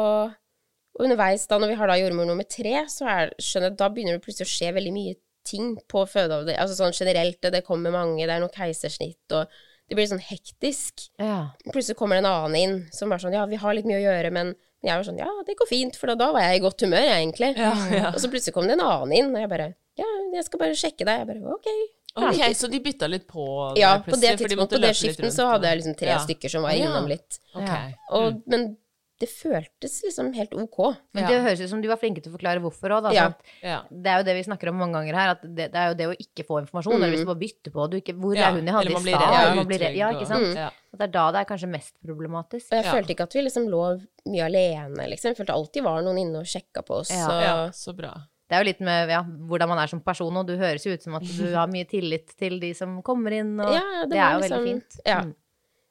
[0.99, 4.15] underveis, da når vi har da jordmor nummer tre, så er, skjønner jeg, da begynner
[4.17, 6.59] det plutselig å skje veldig mye ting på fødeavdelingen.
[6.63, 9.51] Altså sånn generelt, det, det kommer mange, det er noe keisersnitt, og
[9.89, 11.07] det blir sånn hektisk.
[11.19, 11.49] Ja.
[11.73, 14.05] Plutselig kommer det en annen inn som bare sånn Ja, vi har litt mye å
[14.05, 14.53] gjøre, men
[14.85, 17.01] jeg var sånn Ja, det går fint, for da, da var jeg i godt humør,
[17.03, 17.49] jeg, egentlig.
[17.57, 18.11] Ja, ja.
[18.13, 20.77] Og så plutselig kom det en annen inn, og jeg bare Ja, jeg skal bare
[20.79, 21.23] sjekke deg.
[21.23, 21.71] Jeg bare OK.
[22.19, 23.43] Ok, så de bytta litt på
[23.77, 26.19] Ja, på det de tidspunktet, på det skiften, så hadde jeg liksom tre Ja.
[26.23, 27.39] stykker som var innom litt.
[27.53, 27.67] Ok.
[27.67, 27.81] Ja.
[28.17, 28.77] Og, Men
[29.19, 30.77] det føltes liksom helt ok.
[31.13, 31.29] Men Ja.
[31.29, 33.09] det høres ut som du var flinke til å forklare hvorfor òg.
[33.13, 33.33] Ja.
[33.61, 33.81] Ja.
[33.91, 35.97] Det er jo det vi snakker om mange ganger her, at det, det er jo
[35.99, 36.95] det å ikke få informasjon.
[36.95, 38.93] Eller hvis du bare bytter på, du ikke, hvor Ja, er hun jeg hadde i
[38.93, 39.33] man blir stad?
[39.35, 40.55] redd Man blir redd- Ja, ikke sant?
[40.55, 40.69] Ja.
[40.95, 42.71] Det er da det er kanskje mest problematisk.
[42.71, 42.91] Og jeg Ja.
[42.93, 43.83] følte ikke at vi liksom lå
[44.27, 45.35] mye alene, liksom.
[45.35, 47.11] Jeg følte alltid var noen inne og sjekka på oss.
[47.11, 47.25] Ja.
[47.27, 48.13] og- ja, så bra.
[48.49, 50.93] Det er jo litt med ja, hvordan man er som person, og du høres jo
[50.93, 54.05] ut som at du har mye tillit til de som kommer inn, og Ja, ja,
[54.05, 54.99] det, var er jo liksom- veldig fint.
[55.05, 55.21] Ja.
[55.21, 55.35] Mm.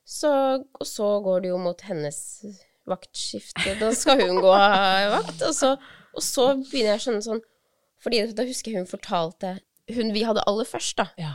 [0.05, 3.75] Så, og så går det jo mot hennes vaktskifte.
[3.81, 5.43] Da skal hun gå av vakt.
[5.49, 5.75] Og så,
[6.15, 7.45] og så begynner jeg å skjønne sånn
[8.05, 9.57] Fordi da husker jeg hun fortalte
[9.95, 11.09] Hun vi hadde aller først, da.
[11.21, 11.35] Ja.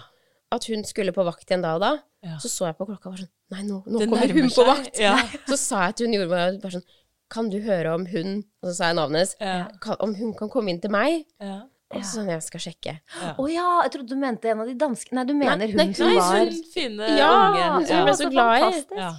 [0.53, 1.93] At hun skulle på vakt igjen da og da.
[2.23, 2.37] Ja.
[2.41, 4.65] Så så jeg på klokka og var sånn Nei, nå, nå kommer hun hun på
[4.65, 4.97] vakt.
[4.97, 5.17] Ja.
[5.51, 6.87] Så sa jeg til hun jordmora bare sånn
[7.33, 9.35] Kan du høre om hun Og så sa jeg navnet hennes.
[9.43, 9.95] Ja.
[10.01, 11.25] Om hun kan komme inn til meg?
[11.41, 11.59] Ja.
[11.93, 12.95] Og så sånn, jeg skal sjekke.
[13.37, 15.89] Å ja, jeg trodde du mente en av de danske Nei, du mener hun nei,
[15.93, 17.67] som nei, var Hun fine Ja, unge.
[17.75, 17.99] hun som ja.
[17.99, 19.11] jeg ble så glad i.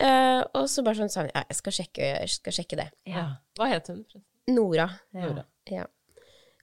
[0.00, 0.06] Ja.
[0.08, 2.90] Eh, og så bare sånn sa hun Ja, jeg skal sjekke, jeg skal sjekke det.
[3.06, 3.26] ja.
[3.58, 4.04] Hva het hun?
[4.48, 4.88] Nora.
[5.14, 5.26] Ja.
[5.26, 5.44] Nora.
[5.70, 5.84] Ja.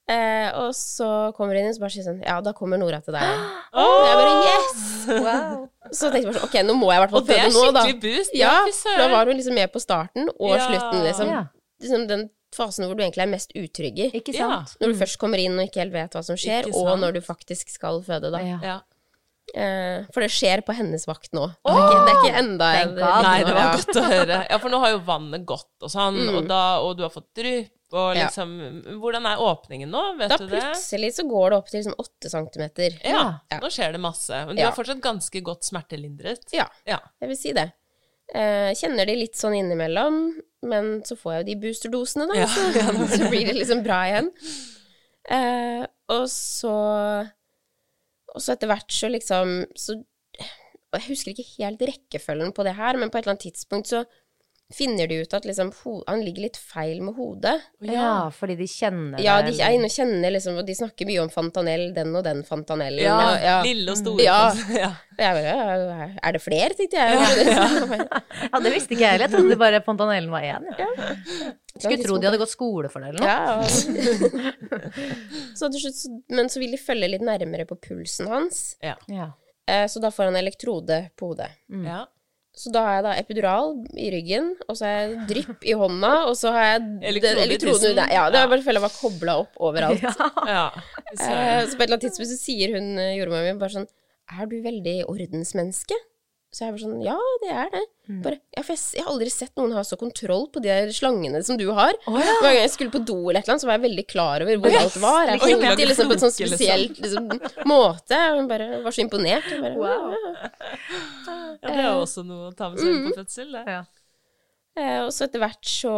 [0.09, 1.05] Uh, og så
[1.37, 3.43] kommer hun inn og så bare sier sånn Ja, da kommer Nora til deg.
[3.77, 3.99] Oh!
[3.99, 4.79] Og jeg bare Yes!
[5.21, 5.67] Wow.
[5.93, 7.43] Så tenkte jeg bare sånn Ok, nå må jeg i hvert fall Og det er
[7.45, 7.83] føde nå, da.
[7.85, 8.33] skikkelig boost.
[8.39, 10.65] Ja, for da var hun liksom med på starten og Ja.
[10.65, 11.29] slutten, liksom.
[11.29, 11.43] Ja,
[11.85, 12.07] liksom.
[12.09, 12.25] Den
[12.57, 14.07] fasen hvor du egentlig er mest utrygg i.
[14.33, 14.63] Ja.
[14.81, 17.21] Når du først kommer inn og ikke helt vet hva som skjer, og når du
[17.21, 18.41] faktisk skal føde, da.
[18.41, 18.79] Ja.
[19.53, 19.62] Ja.
[19.62, 21.47] Eh, for det skjer på hennes vakt nå.
[21.65, 22.95] Det, er ikke, det er ikke enda en.
[22.95, 23.73] Nei, det var Ja.
[23.75, 24.38] godt å høre.
[24.49, 26.35] Ja, for nå har jo vannet gått og sånn, Mm.
[26.38, 28.27] og, da, og du har fått drypp, og Ja.
[28.27, 30.17] liksom Hvordan er åpningen nå?
[30.19, 30.59] Vet Da du det?
[30.62, 32.99] plutselig så går det opp til liksom åtte centimeter.
[33.03, 33.59] Ja, Ja.
[33.59, 34.29] nå skjer det masse.
[34.45, 34.67] Men du Ja.
[34.69, 36.45] er fortsatt ganske godt smertelindret.
[36.53, 36.67] Ja.
[36.85, 36.99] Ja.
[37.21, 37.71] Jeg vil si det.
[38.35, 42.45] Eh, kjenner de litt sånn innimellom, men så får jeg jo de boosterdosene, da, Ja,
[42.45, 42.71] så,
[43.17, 44.29] så blir det liksom bra igjen.
[45.29, 47.29] Eh, og så
[48.35, 49.97] Og så etter hvert så liksom så,
[50.95, 54.03] Jeg husker ikke helt rekkefølgen på det her, men på et eller annet tidspunkt så
[54.73, 57.55] finner de ut at liksom ho han ligger litt feil med hodet.
[57.82, 61.23] Ja, fordi de kjenner Ja, de er inne og kjenner liksom, og de snakker mye
[61.23, 63.01] om Fantanell, den og den Fantanellen.
[63.01, 63.55] Ja, og, ja.
[63.65, 64.21] lille og store.
[64.21, 64.38] Ja.
[64.75, 64.91] ja.
[65.17, 67.10] Og jeg bare, er det flere, tenkte jeg.
[68.49, 69.25] Ja, det visste ikke jeg heller.
[69.25, 70.69] Jeg trodde bare Fantanellen var én.
[70.77, 70.88] Ja.
[71.79, 73.29] Skulle tro de hadde gått skole for det eller noe.
[73.29, 73.58] Ja,
[75.60, 78.95] så til slutt, men så vil de følge litt nærmere på pulsen hans, Ja.
[79.65, 81.51] eh, så da får han elektrode på hodet.
[81.86, 82.05] ja.
[82.57, 86.09] Så da har jeg da epidural i ryggen, og så har jeg drypp i hånda,
[86.27, 86.81] og så har jeg
[87.13, 87.95] elektroden tissen.
[88.12, 88.47] Ja, det Ja.
[88.47, 90.01] var bare føler jeg var kobla opp overalt.
[90.09, 90.13] ja.
[90.49, 90.65] Ja,
[91.09, 93.88] Eh, så på et eller annet tidspunkt så sier hun eh, jordmora mi bare sånn
[94.38, 95.95] Er du veldig ordensmenneske?
[96.53, 97.81] Så jeg bare sånn Ja, det er det.
[98.09, 98.21] Mm.
[98.25, 100.89] Bare, ja, for jeg, jeg har aldri sett noen ha så kontroll på de der
[100.93, 101.93] slangene som du har.
[102.09, 104.41] Hver gang jeg skulle på do eller et eller annet, så var jeg veldig klar
[104.45, 105.29] over hvor alt var.
[105.29, 106.97] Jeg tenkte lage liksom på en sånn spesiell liksom.
[106.97, 108.21] spesielt liksom, måte.
[108.33, 109.49] Og hun bare var så imponert.
[109.62, 110.13] Bare, Wow.
[110.17, 110.49] ja.
[111.57, 113.63] Ja, det er jo også noe å ta med seg inn på fødsel, det.
[113.67, 113.81] Ja.
[114.79, 115.95] Eh, Og så etter hvert så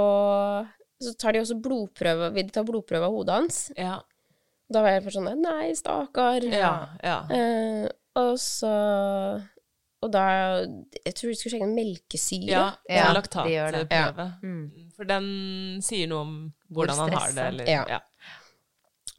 [1.01, 3.61] så tar de også blodprøve Vil de ta blodprøve av hodet hans?
[3.77, 3.95] Ja.
[4.71, 6.45] Da var jeg bare sånn Nei, stakkar.
[6.45, 6.73] Ja.
[7.03, 7.15] ja.
[7.33, 7.87] Eh,
[8.21, 8.71] og så
[10.01, 10.25] Og da
[10.61, 12.51] Jeg tror de skulle sjekke en melkesyre.
[12.53, 14.27] Ja, Ja, laktatprøve.
[14.45, 14.91] Mm.
[14.95, 15.27] For den
[15.85, 16.33] sier noe om
[16.71, 17.83] hvordan han har det, eller Ja.
[17.97, 18.01] ja.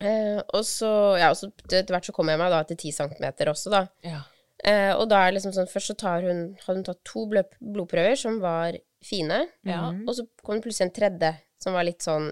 [0.03, 2.93] Eh, og så Ja, og så etter hvert så kom jeg meg da til 10
[2.93, 3.87] centimeter også, da.
[4.07, 4.23] Ja.
[4.65, 7.25] Eh, og da er det liksom sånn Først så tar hun Hadde hun tatt to
[7.27, 9.89] blodprøver som var fine, Ja.
[9.91, 12.29] og så kom det plutselig en tredje som var litt sånn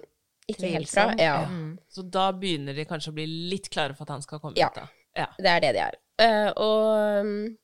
[0.47, 1.13] ikke helt bra.
[1.19, 1.45] Ja.
[1.47, 1.77] Mm.
[1.91, 4.67] Så da begynner de kanskje å bli litt klare for at han skal komme Ja.
[4.67, 4.87] ut, da.
[5.15, 5.27] Ja.
[5.37, 5.95] Det er det de er.
[6.19, 7.57] Eh, og um,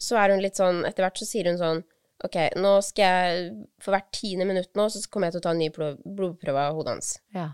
[0.00, 1.84] så er hun litt sånn Etter hvert så sier hun sånn
[2.24, 5.50] Ok, nå skal jeg For hvert tiende minutt nå, så kommer jeg til å ta
[5.50, 7.18] en ny blod- blodprøve av hodet hans.
[7.34, 7.48] Ja.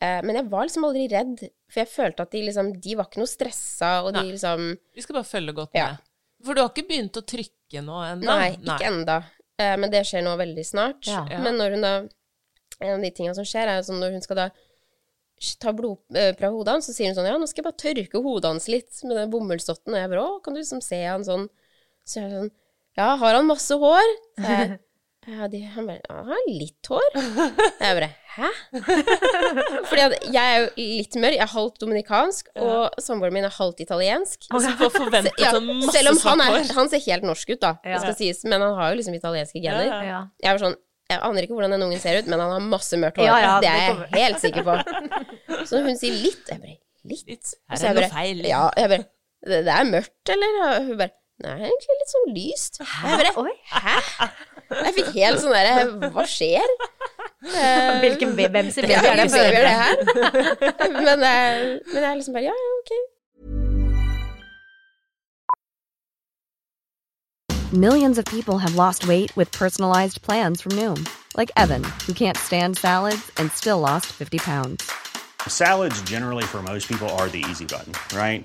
[0.00, 3.04] Eh, men jeg var liksom aldri redd, for jeg følte at de liksom De var
[3.10, 4.30] ikke noe stressa, og de Nei.
[4.32, 4.62] liksom
[4.96, 5.90] Vi skal bare følge godt Ja.
[5.90, 6.06] med.
[6.46, 8.24] For du har ikke begynt å trykke nå ennå?
[8.24, 9.18] Nei, ikke enda.
[9.60, 11.04] Eh, men det skjer nå veldig snart.
[11.06, 11.26] Ja.
[11.28, 11.42] Ja.
[11.44, 11.94] Men når hun da
[12.80, 14.48] En av de tingene som skjer, er sånn når hun skal da
[15.60, 18.22] ta blodprøve fra hodet hans, så sier hun sånn Ja, nå skal jeg bare tørke
[18.24, 19.92] hodet hans litt med den bomullsdotten.
[19.92, 21.48] Og jeg bare Å, kan du liksom se han sånn
[22.08, 22.50] Så er jeg sånn
[22.96, 24.08] Ja, har han masse hår?
[24.40, 24.78] Så jeg,
[25.28, 27.08] ja, de, han bare har litt hår.
[27.14, 28.48] Jeg bare Hæ?
[29.90, 31.34] Fordi at jeg er jo litt mørk.
[31.34, 34.46] Jeg er halvt dominikansk, og samboeren min er halvt italiensk.
[34.54, 37.60] Og så får forventet Ja, masse selv om han, er, han ser helt norsk ut,
[37.60, 39.90] da, det skal sies, men han har jo liksom italienske gener.
[40.40, 40.78] Jeg var sånn
[41.10, 43.26] Jeg aner ikke hvordan den ungen ser ut, men han har masse mørkt hår.
[43.28, 44.78] Ja, ja, det det er jeg helt sikker på.
[45.66, 46.78] Så når hun sier litt, jeg bare
[47.10, 47.24] Litt?
[47.26, 47.54] Litt.
[47.72, 48.42] Her er det noe feil.
[48.44, 49.06] Ja, jeg bare
[49.40, 50.58] det, det er mørkt, eller?
[50.66, 52.74] Og hun bare Nei, egentlig litt sånn lyst.
[52.84, 53.52] Jeg bare.
[53.72, 54.26] Hæ?
[54.70, 56.74] Jeg fikk helt sånn derre Hva skjer?
[58.02, 59.62] Hvilken hvem sin ja, baby er det hvem jeg baby er føder?
[59.64, 59.94] det her?
[61.06, 62.92] Men, men jeg er liksom bare Ja, ja, ok.
[67.72, 72.36] Millions of people have lost weight with personalized plans from Noom, like Evan, who can't
[72.36, 74.90] stand salads and still lost 50 pounds.
[75.46, 78.44] Salads, generally, for most people, are the easy button, right?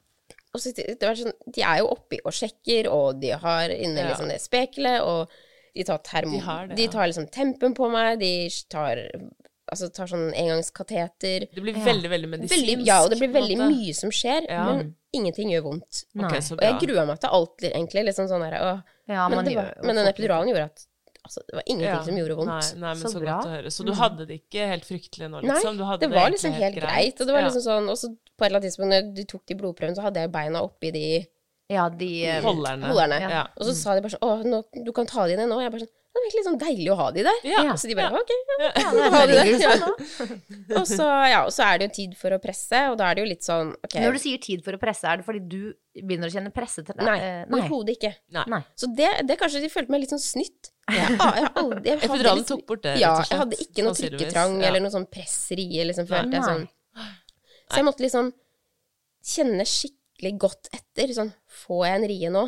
[0.59, 4.09] så det var sånn, De er jo oppi og sjekker, og de har inne Ja.
[4.09, 5.29] liksom det spekelet, og
[5.73, 8.97] de tar, termo, De har det, de tar liksom tempen på meg, de tar,
[9.71, 12.55] altså tar sånn engangskateter Det blir veldig, veldig medisinsk.
[12.67, 13.69] veldig, Ja, og det blir veldig måte.
[13.71, 14.65] mye som skjer, Ja.
[14.65, 16.05] men ingenting gjør vondt.
[16.17, 16.39] Okay, Nei.
[16.39, 18.05] så Og jeg grua meg til alt, egentlig.
[18.05, 18.83] Liksom sånn der.
[19.07, 20.85] Ja, men, gjør var, jo men den epiduralen gjorde at
[21.25, 22.03] altså, det var ingenting Ja.
[22.03, 22.73] som gjorde vondt.
[22.75, 23.37] Nei, nei, men Så så, bra.
[23.41, 23.67] godt å høre.
[23.71, 25.77] Så du hadde det ikke helt fryktelig nå, Nei, liksom?
[25.77, 27.21] Du hadde det var liksom helt greit.
[27.21, 27.47] Og det var Ja.
[27.47, 30.09] liksom sånn Og så på et eller annet tidspunkt når de tok de blodprøvene, så
[30.09, 31.05] hadde jeg beina oppi de
[31.71, 32.89] Ja, de eh, Holderne.
[32.91, 33.21] holderne.
[33.31, 33.45] Ja.
[33.55, 35.55] Og så sa de bare sånn Å, nå, du kan ta de ned nå.
[35.55, 37.37] Og jeg bare sånn Det er egentlig sånn deilig å ha de der.
[37.47, 37.61] Ja.
[37.79, 38.31] Så de bare OK.
[38.59, 38.71] Ja.
[38.81, 39.61] Ja, Ha de er der.
[39.63, 39.75] Ja.
[40.81, 43.15] Og så, ja, og så er det jo tid for å presse, og da er
[43.15, 45.41] det jo litt sånn OK Når du sier tid for å presse, er det fordi
[45.47, 45.61] du
[46.03, 47.61] begynner å kjenne presse til Nei, eh, nei.
[47.61, 48.11] overhodet ikke.
[48.35, 48.59] Nei.
[48.79, 50.71] Så det, det kanskje de følte meg litt sånn snytt.
[50.91, 53.31] Jeg, ah, jeg, aldri- jeg hadde Epiduralen liksom- tok bort det, rett Ja, og slett,
[53.31, 54.67] jeg hadde ikke noe trykketrang Ja.
[54.67, 56.47] eller noe sånn presseri, liksom, følte jeg Nei.
[56.51, 56.67] sånn.
[57.71, 58.31] Så jeg måtte liksom
[59.23, 61.13] kjenne skikkelig godt etter.
[61.15, 61.31] Sånn,
[61.63, 62.43] får jeg en rie nå?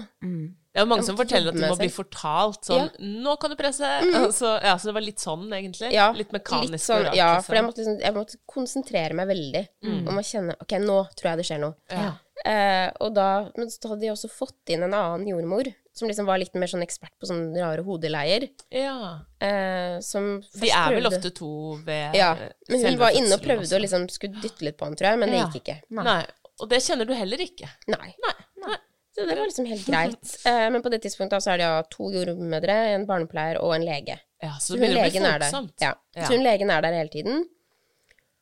[0.74, 3.56] Det er jo mange som forteller at de må bli fortalt sånn 'Nå kan du
[3.56, 3.86] presse!'
[4.18, 5.92] Altså, ja, så det var litt sånn, egentlig.
[5.94, 6.72] Ja, litt mekanisk.
[6.72, 7.44] litt sånn, ja, liksom.
[7.46, 9.68] for jeg måtte, liksom, jeg måtte konsentrere meg veldig
[10.10, 11.76] om å kjenne Ok, nå tror jeg det skjer noe.
[11.92, 12.14] Ja.
[12.44, 16.26] Eh, og da, men så hadde de også fått inn en annen jordmor, som liksom
[16.26, 18.50] var litt mer sånn ekspert på sånne rare hodeleier.
[18.74, 19.20] ja.
[19.40, 22.34] Eh, som De er vel ofte to ved Ja,
[22.68, 23.78] men hun var inne og prøvde også.
[23.78, 25.82] å liksom skulle dytte litt på han, tror jeg, men det gikk ikke.
[25.92, 26.26] Nei.
[26.62, 27.70] Og det kjenner du heller ikke.
[27.88, 28.16] Nei.
[28.26, 28.34] Nei.
[28.66, 28.78] Nei.
[29.14, 30.38] Så det var liksom helt greit.
[30.50, 33.86] Eh, men på det tidspunktet så er det ja to jordmødre, en barnepleier og en
[33.86, 34.18] lege.
[34.42, 35.52] Ja, så Så hun legen er der.
[35.80, 35.94] Ja.
[36.16, 36.26] Ja.
[36.26, 37.44] Så hun legen er der hele tiden.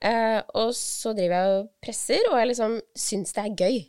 [0.02, 3.82] Eh, og så driver jeg og presser, og jeg liksom syns det er gøy.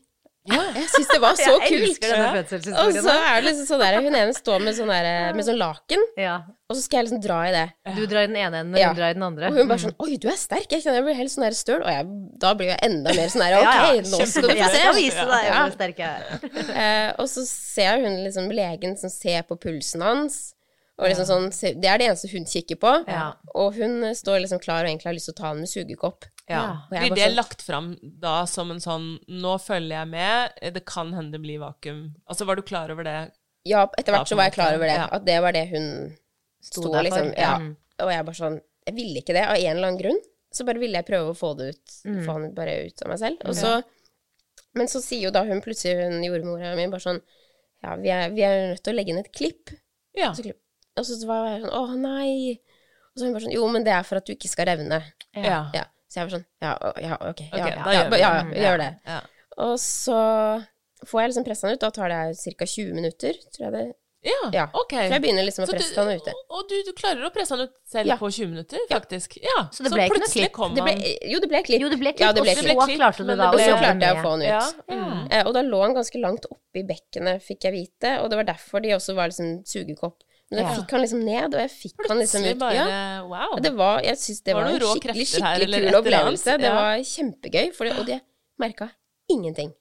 [0.74, 1.84] Jeg syns det var så jeg kult.
[1.86, 5.36] elsker denne Og så er det liksom sånn der, hun ene står med sånn, der,
[5.36, 6.32] med sånn laken, Ja.
[6.66, 7.62] og så skal jeg liksom dra i det.
[7.94, 8.88] Du drar i den ene enden, og Ja.
[8.90, 9.50] hun drar i den andre.
[9.52, 10.66] Og hun bare sånn Oi, du er sterk.
[10.72, 11.82] Jeg kjenner jeg blir helt sånn der støl.
[11.84, 12.06] Og jeg,
[12.42, 14.80] da blir jeg enda mer sånn der Ok, Ja, ja, nå skal du få se.
[14.82, 16.26] Jeg vise deg hvor sterk jeg er.
[16.72, 20.40] Eh, og så ser hun liksom legen som ser på pulsen hans.
[21.00, 21.46] Og liksom sånn,
[21.80, 22.90] Det er det eneste hun kikker på.
[23.08, 23.32] Ja.
[23.54, 25.70] Og hun eh, står liksom klar og egentlig har lyst til å ta den med
[25.72, 26.24] sugekopp.
[26.50, 26.62] Ja.
[26.90, 30.84] Og Blir det sånn- lagt fram da som en sånn 'nå følger jeg med', det
[30.84, 32.14] kan hende det blir vakuum?
[32.28, 33.32] Altså, var du klar over det?
[33.64, 34.96] Ja, etter hvert så var jeg klar over det.
[34.96, 35.08] ja.
[35.10, 36.16] At det var det hun
[36.60, 37.32] Sto sto, der for, liksom.
[37.36, 37.58] Ja.
[37.58, 38.04] ja.
[38.04, 40.20] Og jeg bare sånn Jeg ville ikke det av en eller annen grunn.
[40.52, 41.86] Så bare ville jeg prøve å få det ut.
[42.04, 42.24] Mm.
[42.26, 43.36] Få han bare ut av meg selv.
[43.46, 43.82] Og så
[44.74, 47.20] Men så sier jo da hun plutselig, hun jordmora mi, bare sånn
[47.82, 49.70] Ja, vi er, vi er nødt til å legge inn et klipp.
[50.14, 50.32] Ja.
[50.32, 50.58] Så klipp.
[50.98, 52.60] Og så var jeg sånn Å, nei.
[53.12, 54.98] Og så hun bare sånn Jo, men det er for at du ikke skal revne.
[55.36, 55.62] Ja.
[55.76, 55.86] Ja.
[56.12, 57.40] Så jeg var sånn Ja, ja ok.
[57.48, 58.20] Ja, Ok, ja, da ja, gjør ja, det.
[58.20, 58.90] ja, gjør det.
[59.08, 59.20] Ja.
[59.62, 60.18] Og så
[61.08, 61.82] får jeg liksom pressa han ut.
[61.82, 62.22] Da tar det
[62.58, 62.66] ca.
[62.68, 63.84] 20 minutter, tror jeg det.
[64.22, 64.64] Ja, Ja.
[64.78, 64.92] ok.
[64.94, 66.32] Så jeg begynner liksom å Så presse han ute.
[66.54, 68.16] Og, du, du klarer å presse han ut selv Ja.
[68.20, 69.34] på 20 minutter, faktisk?
[69.42, 69.64] Ja.
[69.74, 70.52] Så det ble ikke noe plutselig klipp?
[70.54, 71.80] kom ble, han jo, det ble klipp.
[71.82, 72.82] Jo, det ble klipp, Ja, det ble og så klipp.
[72.84, 74.46] klipp, klarte du men da det Og så klarte jeg å få han ut.
[74.46, 74.62] Ja.
[74.94, 75.26] Mm.
[75.32, 78.44] Eh, og da lå han ganske langt oppi bekkenet, fikk jeg vite, og det var
[78.52, 80.22] derfor de også var liksom sugekopp.
[80.52, 80.76] Men jeg Ja.
[80.82, 82.58] fikk han liksom ned, og jeg fikk han liksom ut.
[82.60, 83.58] bare Ja, Wow.
[83.64, 86.58] det var, jeg syns det Var var, en skikkelig, skikkelig kul opplevelse.
[86.60, 86.74] Det Ja.
[86.76, 88.20] var kjempegøy, for det, og jeg
[88.60, 88.90] merka
[89.32, 89.72] ingenting.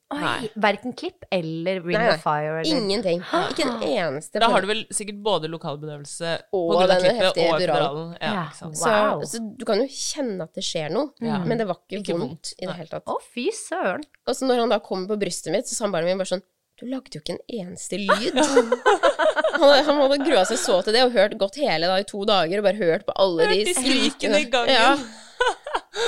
[0.55, 2.13] Verken klipp eller Ring Nei, nei.
[2.15, 3.19] of Fire eller Ingenting.
[3.21, 7.49] Ikke en eneste Da har du vel sikkert både lokalbedøvelse Og på denne klippet heftige
[7.49, 8.13] og epiduralen.
[8.13, 8.17] epiduralen.
[8.21, 8.45] Ja, Ja.
[8.63, 9.21] Wow.
[9.23, 11.47] så, så du kan jo kjenne at det skjer noe, mm.
[11.47, 13.03] men det var ikke, Ikke vondt, vondt, i det hele tatt.
[13.11, 14.03] Å, fy søren.
[14.27, 16.43] Og så når han da kom på brystet mitt, så sa barnet mitt bare sånn
[16.81, 18.37] Du lagde jo ikke en eneste lyd.
[18.41, 22.23] han, han hadde grua seg så til det og hørt gått hele da i to
[22.25, 24.73] dager og bare hørt på alle de Hørt de skrikene i gangen.
[24.73, 24.95] Ja.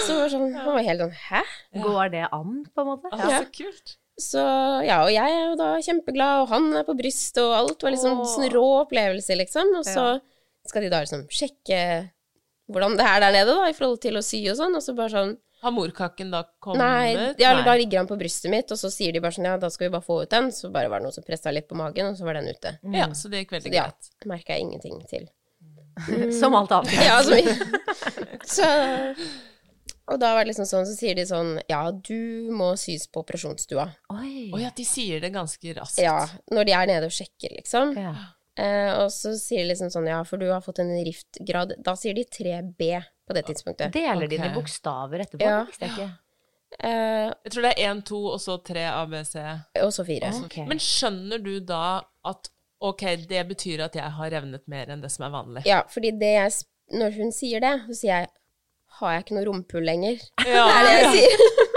[0.06, 1.44] Så var sånn, han var helt sånn Hæ?
[1.84, 3.12] Går det an, på en måte?
[3.14, 3.44] Ja.
[3.44, 3.96] Så kult.
[4.22, 4.42] Så
[4.86, 7.96] ja, og jeg er jo da kjempeglad, og han er på brystet, og alt var
[7.96, 8.28] liksom Åh.
[8.30, 9.74] sånn rå opplevelse, liksom.
[9.80, 10.06] Og så
[10.70, 11.80] skal de da liksom sjekke
[12.72, 14.94] hvordan det er der nede, da, i forhold til å sy og sånn, og så
[14.98, 15.34] bare sånn
[15.64, 16.82] Har morkaken da kommet?
[16.84, 19.48] Nei, ja, Nei, da ligger han på brystet mitt, og så sier de bare sånn
[19.48, 20.50] ja, da skal vi bare få ut den.
[20.52, 22.76] Så bare var det noen som pressa litt på magen, og så var den ute.
[22.92, 24.12] Ja, så det gikk Så veldig ja, greit.
[24.34, 25.30] merka jeg ingenting til.
[26.40, 26.94] Som alt annet.
[27.06, 27.54] Ja, så mye.
[28.54, 28.66] Så
[30.12, 33.22] Og da var det liksom sånn, så sier de sånn Ja, du må sys på
[33.24, 33.86] operasjonsstua.
[34.18, 34.50] Oi.
[34.52, 36.02] Oi, at de sier det ganske raskt.
[36.04, 36.18] Ja,
[36.52, 37.94] når de er nede og sjekker, liksom.
[37.96, 38.16] Ja.
[38.60, 41.96] Eh, og så sier de liksom sånn Ja, for du har fått en riftgrad Da
[41.98, 42.90] sier de 3B
[43.28, 43.94] på det tidspunktet.
[43.94, 45.46] Deler de dine bokstaver etterpå?
[45.46, 45.62] Ja.
[45.64, 46.10] Det visste jeg ikke.
[46.74, 49.36] Uh, Jeg tror det er én, to, og så tre ABC.
[49.84, 50.32] og så fire.
[50.46, 50.66] Okay.
[50.68, 52.50] Men skjønner du da at
[52.84, 55.66] ok, det betyr at jeg har revnet mer enn det som er vanlig?
[55.70, 56.52] Ja, fordi det jeg
[56.94, 58.28] Når hun sier det, så sier jeg
[59.00, 60.20] Har jeg ikke noe rumpehull lenger?
[60.44, 60.66] Ja.
[60.70, 61.70] Det er det jeg sier.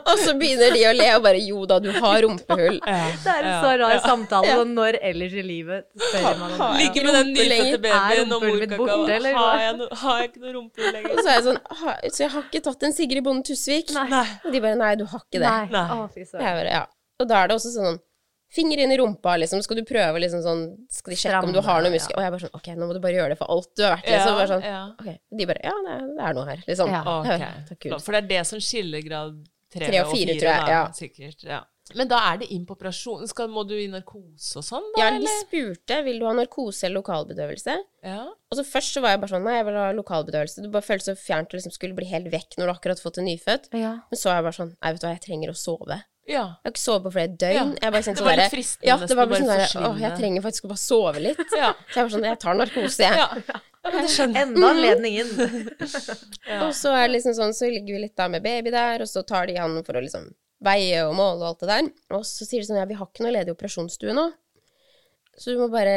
[0.00, 2.78] Og så begynner de å le og bare Jo da, du har rumpehull.
[2.84, 6.70] Det er en så rar samtale, og når ellers i livet spør man om det.
[6.84, 9.14] Like med den nyfødte Er babyen og rumpehullet morkaka.
[9.16, 9.38] eller?
[9.40, 11.16] Har jeg, no, har jeg ikke noe rumpehull Og lenger?
[11.22, 13.90] så er jeg sånn ha, Så jeg har ikke tatt en Sigrid Bonde Tusvik?
[13.96, 14.22] Nei.
[14.44, 15.48] Og de bare Nei, du har ikke det.
[15.48, 15.66] Nei.
[15.74, 15.86] Nei.
[15.96, 16.46] Å, fy Jeg søren.
[16.60, 16.84] bare, ja.
[17.20, 17.98] Og da er det også sånn
[18.50, 19.60] Finger inn i rumpa, liksom.
[19.62, 22.16] Skal du prøve liksom sånn Skal de sjekke om du har noe muskel?
[22.18, 23.92] Og jeg bare sånn Ok, nå må du bare gjøre det for alt du har
[23.94, 24.16] vært i.
[24.24, 24.80] Så bare sånn ja.
[24.98, 25.10] Ok.
[25.38, 26.90] De bare Ja, det er, det er noe her, liksom.
[26.90, 27.02] Ja.
[27.20, 27.50] Okay.
[27.68, 28.02] Så kult.
[28.02, 29.38] For det er det som skiller grad
[29.72, 30.80] tre, Tre og fire, tror jeg, da, ja.
[30.96, 31.44] Sikkert.
[31.46, 31.60] Ja.
[31.98, 33.24] Men da er det inn på operasjon.
[33.26, 35.00] Skal, må du i narkose og sånn, da?
[35.00, 35.40] Ja, de eller?
[35.42, 37.74] spurte vil du ha narkose eller lokalbedøvelse.
[38.06, 38.20] Ja.
[38.30, 40.62] Og så først så var jeg bare sånn Nei, jeg vil ha lokalbedøvelse.
[40.62, 43.08] Det bare føltes så fjernt å liksom skulle bli helt vekk når du akkurat har
[43.08, 43.66] fått en nyfødt.
[43.74, 43.96] Ja.
[44.06, 45.98] Men så er jeg bare sånn Nei, vet du hva, jeg trenger å sove.
[46.30, 46.44] ja.
[46.62, 47.74] Jeg har ikke sovet på flere døgn.
[47.74, 47.82] Ja.
[47.82, 49.98] Jeg bare Det var sånn litt fristende Ja, det var bare bare sånn der, Å,
[50.04, 51.42] jeg trenger faktisk å bare sove litt.
[51.58, 51.72] Ja.
[51.90, 53.44] Så jeg var sånn Jeg tar narkose, jeg.
[53.84, 54.02] ja.
[54.18, 54.26] ja.
[54.42, 55.30] Enda anledningen.
[56.66, 59.10] Og så er det liksom sånn, så ligger vi litt da med baby der, og
[59.10, 60.28] så tar de han for å liksom
[60.64, 61.90] veie og måle og alt det der.
[62.18, 64.28] Og så sier de sånn, ja, vi har ikke noe ledig operasjonsstue nå.
[65.40, 65.96] så du må bare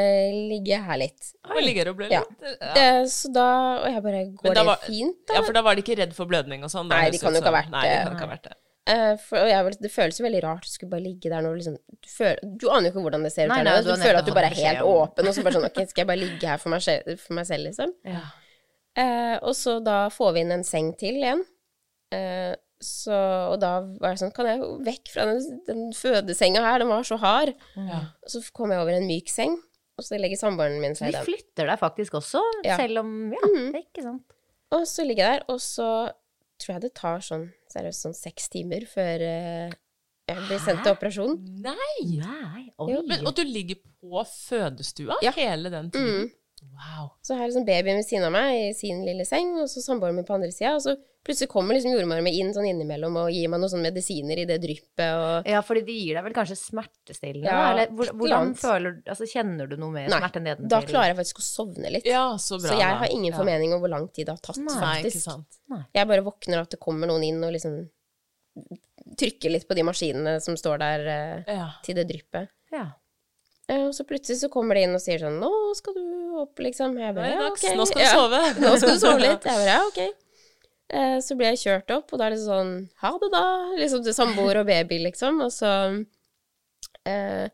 [0.52, 1.34] ligge her litt.
[1.52, 2.44] Og ligger og blør litt.
[2.48, 2.74] Ja.
[2.78, 2.92] ja.
[3.12, 3.48] så da
[3.82, 5.40] Og jeg bare Går da det fint, da?
[5.40, 6.88] Ja, for da var de ikke redd for blødning og sånn?
[6.92, 8.56] Nei, de kan jo ikke ha vært det.
[8.84, 11.54] Eh, for, og jeg, det føles jo veldig rart å skulle bare ligge der nå
[11.54, 13.88] du liksom du, føler, du aner jo ikke hvordan det ser ut Nei, nei, du
[13.88, 16.10] Du, føler at du bare er helt åpen, og så bare sånn Ok, skal jeg
[16.10, 16.84] bare ligge her for meg,
[17.22, 17.94] for meg selv, liksom?
[18.04, 18.24] Ja.
[19.00, 21.40] Uh, og så da får vi inn en seng til igjen.
[22.14, 22.52] Uh,
[22.84, 23.16] så,
[23.54, 26.84] og da var jeg sånn Kan jeg vekk fra den, den fødesenga her?
[26.84, 27.54] Den var så hard.
[27.80, 28.02] Ja.
[28.28, 29.56] Og så kom jeg over en myk seng,
[29.96, 31.26] og så legger samboeren min seg i Vi den.
[31.32, 32.76] flytter deg faktisk også, Ja.
[32.84, 34.28] selv om Ja, det er ikke sant.
[34.76, 35.88] Og så ligger jeg der, og så
[36.64, 39.74] tror jeg det tar sånn seriøst sånn seks timer før eh,
[40.30, 41.34] jeg blir sendt til operasjon.
[41.66, 42.20] Nei!
[42.22, 42.93] Nei, oi.
[43.09, 45.34] Men, og du ligger på fødestua Ja.
[45.36, 46.24] hele den tiden?
[46.24, 46.32] Mm.
[46.74, 47.09] Wow.
[47.22, 49.82] Så har jeg liksom babyen ved siden av meg i sin lille seng, og så
[49.84, 50.76] samboeren min på andre sida.
[50.76, 53.88] Og så plutselig kommer liksom jordmora mi inn sånn innimellom og gir meg noen sånne
[53.91, 57.47] medisiner i det dryppet og Ja, fordi de gir deg vel kanskje smertestillende?
[57.47, 60.68] Ja, eller hvor- hvordan føler du Altså, kjenner du noe mer Nei, smerte nedentil?
[60.70, 62.05] Da klarer jeg faktisk å sovne litt.
[62.05, 62.72] Ja, så bra.
[62.74, 63.38] så jeg har ingen Ja.
[63.38, 65.16] formening om hvor lang tid det har tatt, Nei, faktisk.
[65.16, 65.47] ikke sant.
[65.70, 65.86] sant.
[65.95, 67.89] Jeg bare våkner av at det kommer noen inn og liksom
[69.18, 71.70] trykker litt på de maskinene som står der eh, Ja.
[71.84, 72.49] til det dryppet.
[72.72, 72.91] Ja.
[73.70, 76.03] Eh, Og så plutselig så kommer de inn og sier sånn 'Nå skal du
[76.41, 76.97] opp', liksom.
[76.99, 77.64] Jeg bare, ja, dags.
[77.64, 77.76] ok.
[77.78, 78.14] Nå skal du Ja.
[78.14, 78.41] sove.
[78.66, 79.43] Nå skal du sove litt.
[79.43, 80.01] Jeg bare, ja, ok.
[80.93, 83.43] Eh, Så blir jeg kjørt opp, og da er det sånn Ha det, da.
[83.80, 85.41] Liksom til samboer og baby, liksom.
[85.41, 86.05] Og så
[87.05, 87.47] eh,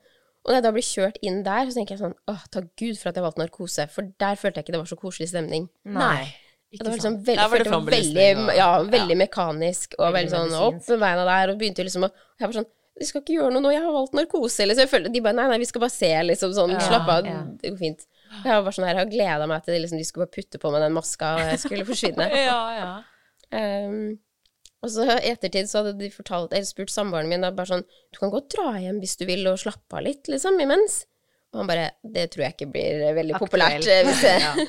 [0.45, 2.97] Og når jeg da blir kjørt inn der, så tenker jeg sånn Åh, takk Gud
[2.97, 5.69] for at jeg valgte narkose, for der følte jeg ikke det var så koselig stemning.
[5.85, 6.33] Nei.
[6.73, 10.67] Ikke det var liksom Der var det veldig, ja, veldig mekanisk og Veldig veldig sånn
[10.67, 12.69] opp med beina der, og begynte liksom å Jeg var sånn
[12.99, 15.37] Vi skal ikke gjøre noe nå, jeg har valgt narkose, så Jeg følte, de bare
[15.37, 16.75] Nei, nei, vi skal bare se, liksom sånn.
[16.75, 17.43] Ja, Slapp av, ja.
[17.61, 18.07] det går fint.
[18.29, 20.61] Jeg var bare sånn her, jeg har gleda meg til liksom, de skulle bare putte
[20.61, 22.27] på meg den maska, og jeg skulle forsvinne.
[22.49, 22.89] Ja, ja.
[23.49, 24.19] Um,
[24.85, 27.81] og så i ettertid så hadde de fortalt, eller spurt samboeren min da, bare sånn
[28.13, 31.01] Du kan godt dra hjem hvis du vil, og slappe av litt, liksom, imens.
[31.53, 33.87] Og han bare Det tror jeg ikke blir veldig veldig populært.
[33.89, 34.67] eh, Hvis jeg,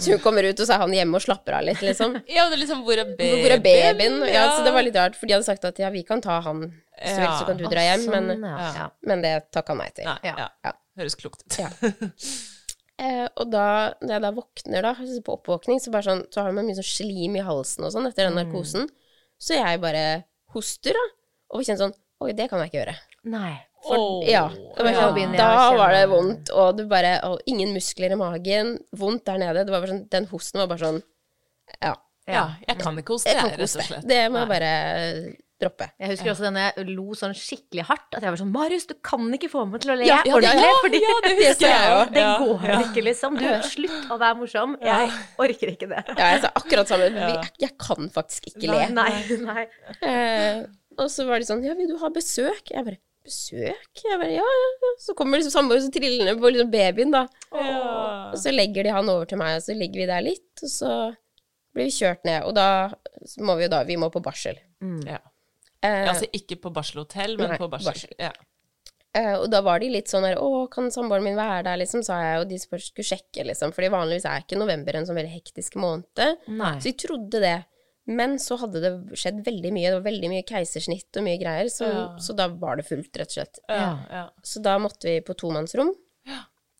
[0.00, 2.16] så hun kommer ut, og så er han hjemme og slapper av litt, liksom.
[2.36, 3.40] Ja, det er liksom Hvor er babyen?
[3.44, 4.18] Hvor er babyen?
[4.30, 6.40] Ja, så det var litt rart, for de hadde sagt at ja, vi kan ta
[6.46, 6.64] han,
[6.98, 8.70] så vel, så kan du dra hjem, men, Sånn, ja.
[8.80, 8.88] ja.
[9.10, 10.06] men det takka han nei til.
[10.10, 10.36] Nei, Ja.
[10.44, 10.48] ja.
[10.68, 10.74] Ja.
[11.00, 11.56] Høres klokt ut.
[11.62, 11.70] Ja.
[13.00, 14.90] Eh, og da, når jeg da våkner, da,
[15.24, 18.10] på oppvåkning, så, bare sånn, så har man mye sånn slim i halsen og sånn
[18.10, 18.90] etter den narkosen.
[19.40, 20.02] Så jeg bare
[20.52, 21.06] hoster, da.
[21.56, 22.92] Og kjenner sånn Oi, det kan jeg ikke gjøre.
[23.32, 23.54] Nei.
[23.80, 24.44] For, oh, ja.
[24.76, 25.26] Ja.
[25.32, 28.74] da var det vondt, og du bare Og ingen muskler i magen.
[28.92, 29.64] Vondt der nede.
[29.64, 31.02] Det var bare sånn, den hosten var bare sånn
[31.80, 31.94] Ja.
[32.30, 34.04] Ja, jeg kan ikke hoste, Jeg rett og slett.
[34.06, 34.74] Det må jeg bare
[35.60, 35.88] droppe.
[36.00, 38.16] Jeg husker også denne jeg lo sånn skikkelig hardt.
[38.16, 40.64] At jeg var sånn Marius, du kan ikke få meg til å le Ja, ordentlig.
[40.64, 42.14] ja, fordi ja, det det, husker jeg òg.
[42.14, 42.78] det går ja.
[42.86, 43.36] ikke, liksom.
[43.40, 44.76] Du, slutt å være morsom.
[44.86, 45.12] Jeg
[45.46, 46.04] orker ikke det.
[46.14, 47.10] Ja, jeg sa akkurat samme.
[47.16, 48.88] Jeg, Jeg kan faktisk ikke le.
[48.96, 49.12] Nei,
[49.44, 49.66] nei.
[50.06, 50.64] Eh,
[51.00, 52.72] og så var de sånn Ja, vil du ha besøk?
[52.72, 53.00] Jeg bare
[53.30, 54.02] Besøk?
[54.04, 54.92] Jeg bare Ja, ja, ja.
[55.06, 57.24] Så kommer liksom samboeren ned på liksom babyen, da.
[57.54, 57.80] Ja.
[58.34, 60.70] Og så legger de han over til meg, og så ligger vi der litt, og
[60.74, 60.92] så
[61.74, 62.44] blir vi kjørt ned.
[62.50, 62.68] Og da
[63.46, 64.58] må vi jo da Vi må på barsel.
[65.06, 65.20] Ja.
[65.82, 67.92] Eh, Altså ikke på barselhotell, men Nei, på barsel.
[67.92, 68.14] barsel.
[68.18, 68.32] Ja.
[69.16, 72.02] eh, og da var de litt sånn her Å, kan samboeren min være der, liksom,
[72.04, 73.72] sa jeg, og de skulle sjekke, liksom.
[73.76, 76.36] Fordi vanligvis er ikke november en sånn veldig hektisk måned.
[76.48, 76.74] Nei.
[76.80, 77.56] Så de trodde det.
[78.10, 78.90] Men så hadde det
[79.20, 79.90] skjedd veldig mye.
[79.92, 82.04] Det var veldig mye keisersnitt og mye greier, så, Ja.
[82.18, 83.60] så da var det fullt, rett og slett.
[83.70, 84.24] Ja, ja.
[84.42, 85.92] Så da måtte vi på tomannsrom.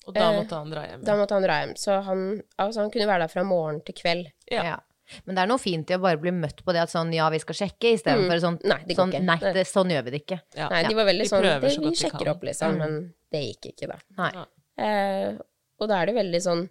[0.09, 1.03] Og da Eh, måtte han dra hjem.
[1.05, 1.75] Da måtte han dra hjem.
[1.79, 4.31] Så han, altså han kunne være der fra morgen til kveld.
[4.51, 4.65] Ja.
[4.65, 4.79] Ja.
[5.27, 7.29] Men det er noe fint i å bare bli møtt på det at sånn ja,
[7.31, 9.25] vi skal sjekke, istedenfor sånn Nei, det går sånn, ikke.
[9.27, 10.41] Nei, det, sånn gjør vi det ikke.
[10.57, 10.69] Ja.
[10.71, 12.29] Nei, de var veldig De sånn de det, så Vi de sjekker kan.
[12.35, 13.99] opp, liksom, men det gikk ikke, da.
[14.19, 14.31] Nei.
[14.35, 14.45] Ja.
[14.87, 15.39] Eh,
[15.81, 16.63] og da er det veldig sånn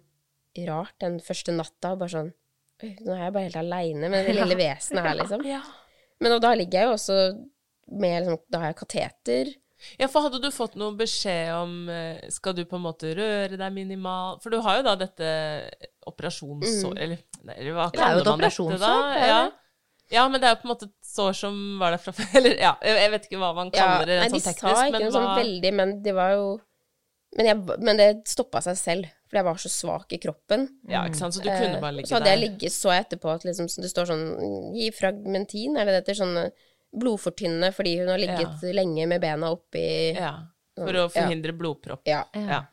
[0.66, 2.32] rart den første natta, bare sånn
[2.82, 5.46] «Oi, Nå er jeg bare helt aleine med det lille vesenet her, liksom.
[5.48, 5.62] Ja.
[6.20, 7.18] Men da ligger jeg jo også
[7.90, 9.52] med liksom Da har jeg kateter.
[9.98, 13.56] Ja, for hadde du fått noen beskjed om eh, Skal du på en måte røre
[13.56, 15.30] deg minimalt For du har jo da dette
[16.10, 17.22] operasjonssår Eller,
[17.54, 18.90] eller hva kaller Det man dette da?
[19.16, 19.38] Ja.
[20.18, 22.28] ja, men det er jo på en måte et sår som var der fra før.
[22.40, 24.90] Eller ja, jeg vet ikke hva man Ja, kaller det nei, sånn de teknisk, sa
[24.90, 26.44] ikke noe sånn veldig, men det var jo
[27.38, 30.64] Men, jeg, men det stoppa seg selv, for jeg var så svak i kroppen.
[30.90, 32.10] Ja, ikke sant, så du kunne Eh, bare ligge der.
[32.10, 34.26] så hadde jeg ligget, så jeg etterpå at liksom, det står sånn
[34.74, 36.18] Gi fragmentin, er det det heter?
[36.24, 36.50] Sånn eh,
[36.90, 39.86] blodfortynnende fordi hun har ligget lenge med bena oppi
[40.18, 40.34] Ja,
[40.76, 41.08] for å Ja.
[41.14, 42.02] forhindre blodpropp.
[42.10, 42.24] Ja.
[42.34, 42.64] Ja.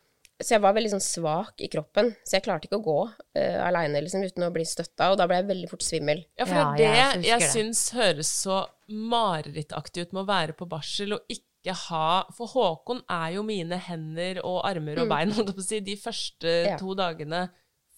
[0.41, 3.57] Så jeg var veldig sånn svak i kroppen, så jeg klarte ikke å gå uh,
[3.65, 6.25] aleine liksom, uten å bli støtta, og da ble jeg veldig fort svimmel.
[6.37, 8.67] Ja, for Ja, det er jeg det husker jeg syns høres så
[9.17, 13.77] marerittaktig ut med å være på barsel og ikke ha For Håkon er jo mine
[13.77, 16.67] hender og armer og bein, på å si, de første Mm.
[16.71, 16.77] Ja.
[16.77, 17.49] to dagene.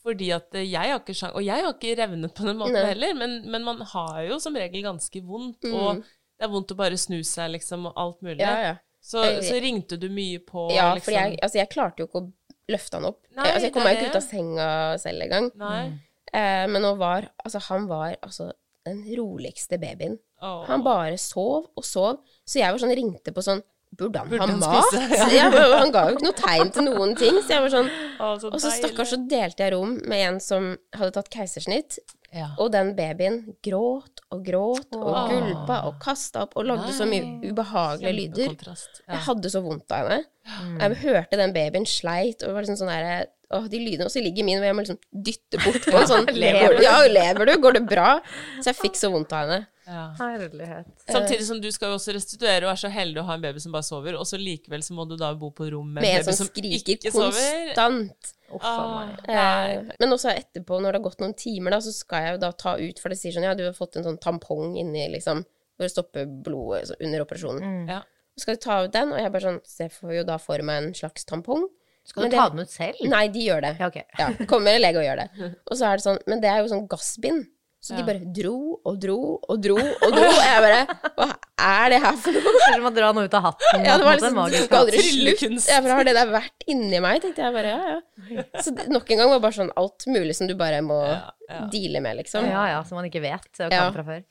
[0.03, 2.73] Fordi at eh, jeg har ikke sjans Og jeg har ikke revnet på den måten
[2.77, 2.85] Nei.
[2.93, 6.77] heller, men, men man har jo som regel ganske vondt, og det er vondt å
[6.79, 8.39] bare snu seg, liksom, og alt mulig.
[8.39, 8.45] Mm.
[8.47, 8.75] Ja, ja.
[9.01, 12.21] Så, så ringte du mye på Ja, liksom for jeg, altså, jeg klarte jo ikke
[12.23, 12.31] å
[12.71, 13.19] løfte han opp.
[13.35, 14.69] Nei, altså, jeg kom meg ikke ut av senga
[15.03, 15.51] selv engang.
[15.59, 15.83] Nei.
[16.31, 18.51] Eh, men nå var Altså, han var altså
[18.87, 20.17] den roligste babyen.
[20.41, 20.63] Oh.
[20.69, 22.21] Han bare sov og sov.
[22.49, 23.61] Så jeg var sånn, ringte på sånn
[23.99, 24.85] Burde han Burde ha han mat?
[24.91, 25.29] spise?
[25.33, 27.39] Jeg, var- han ga jo ikke noe tegn til noen ting.
[27.41, 27.87] Så jeg var sånn
[28.21, 31.97] Å, så Og så stakkars så delte jeg rom med en som hadde tatt keisersnitt.
[32.29, 32.51] Ja.
[32.61, 35.31] Og den babyen gråt og gråt og Åh.
[35.33, 38.53] gulpa og kasta opp og lagde så mye ubehagelige lyder.
[38.61, 38.75] Ja.
[39.15, 40.21] Jeg hadde så vondt av henne.
[40.45, 40.77] Mm.
[40.83, 43.17] Jeg hørte den babyen sleit, og var liksom sånn derre
[43.49, 44.05] Åh, de lydene.
[44.05, 46.99] Og så ligger min, og jeg må liksom dytte bort på en sånn Lever Ja,
[47.09, 47.55] lever du?
[47.65, 48.19] Går det bra?
[48.61, 49.63] Så jeg fikk så vondt av henne.
[49.89, 50.03] Ja.
[50.19, 50.85] Herlighet.
[51.09, 53.59] Samtidig som du skal jo også restituere og er så heldig å ha en baby
[53.63, 56.11] som bare sover, og så likevel så må du da bo på rom med, Med
[56.11, 57.73] en baby som som skriker ikke sover.
[57.73, 58.35] konstant.
[58.51, 59.09] Oh, Ah.
[59.29, 62.39] Eh, men også etterpå, når det har gått noen timer, da, så skal jeg jo
[62.45, 65.07] da ta ut, for det sier sånn ja, du har fått en sånn tampong inni,
[65.13, 65.43] liksom,
[65.77, 67.89] for å stoppe blodet så, under operasjonen.
[67.89, 67.99] Ja.
[68.37, 70.37] Så skal du ta ut den, og jeg bare sånn Så jeg får jo da
[70.37, 71.67] for meg en slags tampong.
[72.05, 73.01] Skal Men du det- ta den ut selv?
[73.09, 73.71] Nei, de gjør det.
[73.79, 74.03] Ja, okay.
[74.17, 75.55] Ja, kommer en lege og gjør det.
[75.69, 77.45] Og så er det sånn, men det er jo sånn gassbind.
[77.79, 80.23] Så de bare dro og dro og dro og dro.
[80.27, 80.79] Og jeg bare
[81.15, 81.27] Hva
[81.63, 82.51] er det her for noe?
[82.65, 83.85] Selv om man drar noe ut av hatten.
[83.87, 85.69] Ja, det var liksom Det skal aldri slutt.
[85.71, 88.43] Ja, har det der vært inni meg, tenkte jeg bare ja, ja.
[88.63, 90.97] Så det, nok en gang var det bare sånn alt mulig som du bare må
[91.07, 91.61] Ja, ja.
[91.71, 92.49] deale med, liksom.
[92.51, 93.87] Ja, ja, som man ikke vet og kan Ja.
[93.95, 94.21] fra før.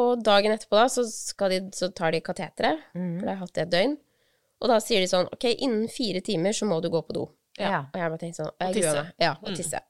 [0.00, 3.18] Og dagen etterpå da, så, skal de, så tar de kateteret, Mm.
[3.18, 3.96] for det har jeg hatt det et døgn.
[4.62, 7.26] Og da sier de sånn, ok, innen fire timer så må du gå på do.
[7.58, 7.86] Ja.
[7.92, 9.12] Og jeg bare tenkte sånn, jeg gruer meg.
[9.18, 9.80] Ja, og tisse.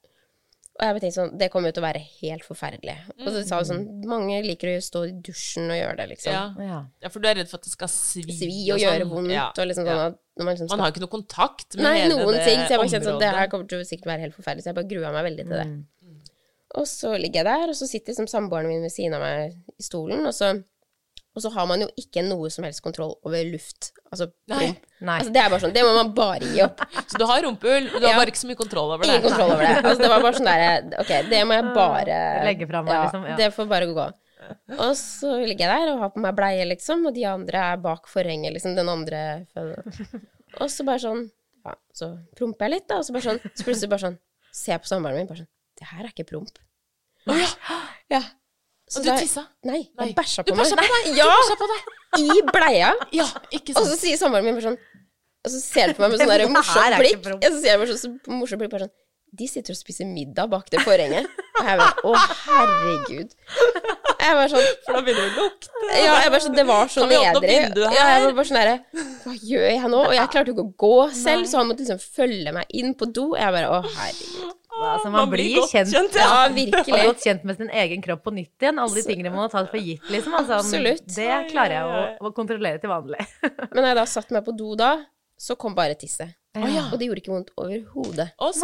[0.81, 2.95] Og jeg tenkte sånn, det kommer jo til å være helt forferdelig.
[3.21, 6.33] Og så sa hun sånn, mange liker å stå i dusjen og gjøre det, liksom.
[6.33, 6.45] Ja.
[6.57, 6.79] Ja.
[7.05, 8.85] ja, for du er redd for at det skal svi, Svi og sånn.
[8.87, 9.43] gjøre vondt, Ja.
[9.53, 11.93] og liksom sånn at når man liksom Man har jo ikke noe kontakt med Nei,
[12.01, 14.09] hele noen det ting, så jeg bare kjente sånn, det her kommer til å sikkert
[14.09, 15.67] være helt forferdelig, så jeg bare grua meg veldig til det.
[15.69, 15.85] Mm.
[16.81, 19.53] Og så ligger jeg der, og så sitter liksom samboeren min ved siden av meg
[19.77, 20.49] i stolen, og så,
[21.35, 23.91] og så har man jo ikke noe som helst kontroll over luft.
[24.11, 24.73] Altså, Nei.
[24.99, 25.17] Nei.
[25.21, 26.81] Altså, det er bare sånn, det må man bare gi opp.
[27.11, 28.17] Så du har rumpehull, men du har Ja.
[28.19, 29.13] bare ikke så mye kontroll over det.
[29.15, 29.77] Ingen kontroll over det.
[29.79, 32.17] Altså, det var bare sånn derre Ok, det må jeg bare
[32.49, 33.37] Legge fra meg, liksom, ja.
[33.39, 34.07] Det får bare gå.
[34.75, 37.77] Og så ligger jeg der og har på meg bleie, liksom, og de andre er
[37.83, 39.21] bak forhenget, liksom, den andre
[40.59, 41.23] Og så bare sånn
[41.63, 44.19] Ja, så promper jeg litt, da, og så bare sånn Så plutselig bare sånn
[44.51, 46.57] Ser jeg på samboeren min, bare sånn Det her er ikke promp.
[47.29, 47.49] Å ja.
[48.11, 48.21] Ja.
[48.97, 49.43] Og du tissa?
[49.67, 50.71] Nei, jeg bæsja Du på meg.
[50.71, 51.11] på deg?
[51.17, 51.27] Ja!
[51.27, 51.91] Du bæsja på deg?
[52.21, 52.89] I bleia.
[53.15, 54.79] Ja, ikke Og så sier samboeren min bare sånn
[55.47, 57.29] Og så ser du på meg med sånn morsomt blikk.
[57.37, 58.97] Og så ser jeg bare sånn, morsomt blikk bare sånn
[59.39, 61.29] De sitter og spiser middag bak det forhenget.
[61.61, 62.11] Og jeg bare Å,
[62.49, 63.31] herregud.
[64.21, 65.69] Jeg var sånn For da begynner det å lukte.
[65.95, 67.55] Ja, jeg bare sånn Det var så nedrig.
[67.79, 68.75] Ja, jeg var bare sånn herre
[69.23, 70.01] Hva gjør jeg nå?
[70.09, 72.91] Og jeg klarte jo ikke å gå selv, så han måtte liksom følge meg inn
[72.99, 73.29] på do.
[73.39, 74.30] Jeg bare Å, herregud.
[74.81, 76.49] Altså, man, blir godt kjent, kjent, Ja, ja.
[76.55, 76.99] virkelig.
[77.07, 78.79] Godt kjent med sin egen kropp på nytt igjen.
[78.81, 80.33] Alle de tingene man har tatt for gitt, liksom.
[80.39, 81.05] Altså, Absolutt.
[81.15, 83.21] Det klarer jeg å, å kontrollere til vanlig.
[83.73, 84.91] Men når jeg da satte meg på do da,
[85.41, 86.35] så kom bare tisset.
[86.53, 86.89] Ja.
[86.91, 88.25] Og det gjorde ikke vondt overhodet.
[88.43, 88.55] Og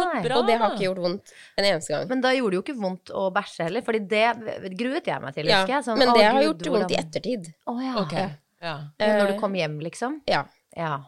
[0.46, 2.04] det har ikke gjort vondt en eneste gang.
[2.10, 4.26] Men da gjorde det jo ikke vondt å bæsje heller, Fordi det
[4.76, 5.86] gruet jeg meg til, Ja, husker jeg.
[5.86, 7.48] Sånn, men det har gjort vondt i ettertid.
[7.64, 7.94] Å ja.
[8.02, 8.28] Okay.
[8.60, 8.74] Ja.
[9.00, 10.20] Når du Eh, kom hjem, liksom?
[10.28, 10.44] Ja.
[10.76, 10.98] Ja.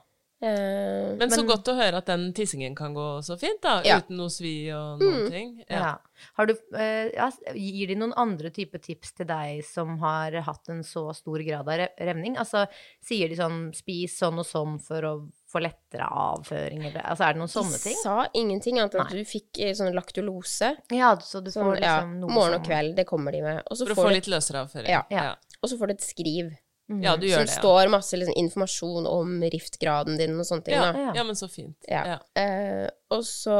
[0.42, 3.82] Eh, Men så godt å høre at den tissingen kan gå så fint, da.
[3.84, 3.98] Ja.
[4.00, 5.30] Uten noe svi og noen Mm.
[5.30, 5.64] ting.
[5.68, 5.76] ja.
[5.80, 5.96] Ja.
[6.36, 10.82] Har du, uh, gir de noen andre type tips til deg som har hatt en
[10.82, 12.36] så stor grad av re- revning?
[12.36, 12.66] Altså,
[13.02, 17.32] sier de sånn 'spis sånn og sånn for å få lettere avføring', eller altså, er
[17.32, 17.92] det noen sånne ting?
[17.96, 19.22] de sa ingenting annet enn at Nei.
[19.22, 20.76] du fikk eh, sånn laktulose.
[20.90, 23.62] Ja, så du Sånn, får ja, liksom noe morgen og kveld, det kommer de med.
[23.70, 24.88] Og så For å får, få du, litt løsere avføring.
[24.88, 25.02] Ja.
[25.10, 25.34] Ja.
[25.62, 26.56] og så får du et skriv
[27.04, 27.54] Ja, du gjør som det.
[27.54, 27.60] Ja.
[27.62, 30.74] står masse liksom, informasjon om riftgraden din og sånne ting.
[30.74, 30.90] Ja.
[30.96, 31.12] Ja.
[31.20, 31.76] ja, men så fint.
[31.88, 32.18] Ja.
[32.34, 33.58] Eh, og så,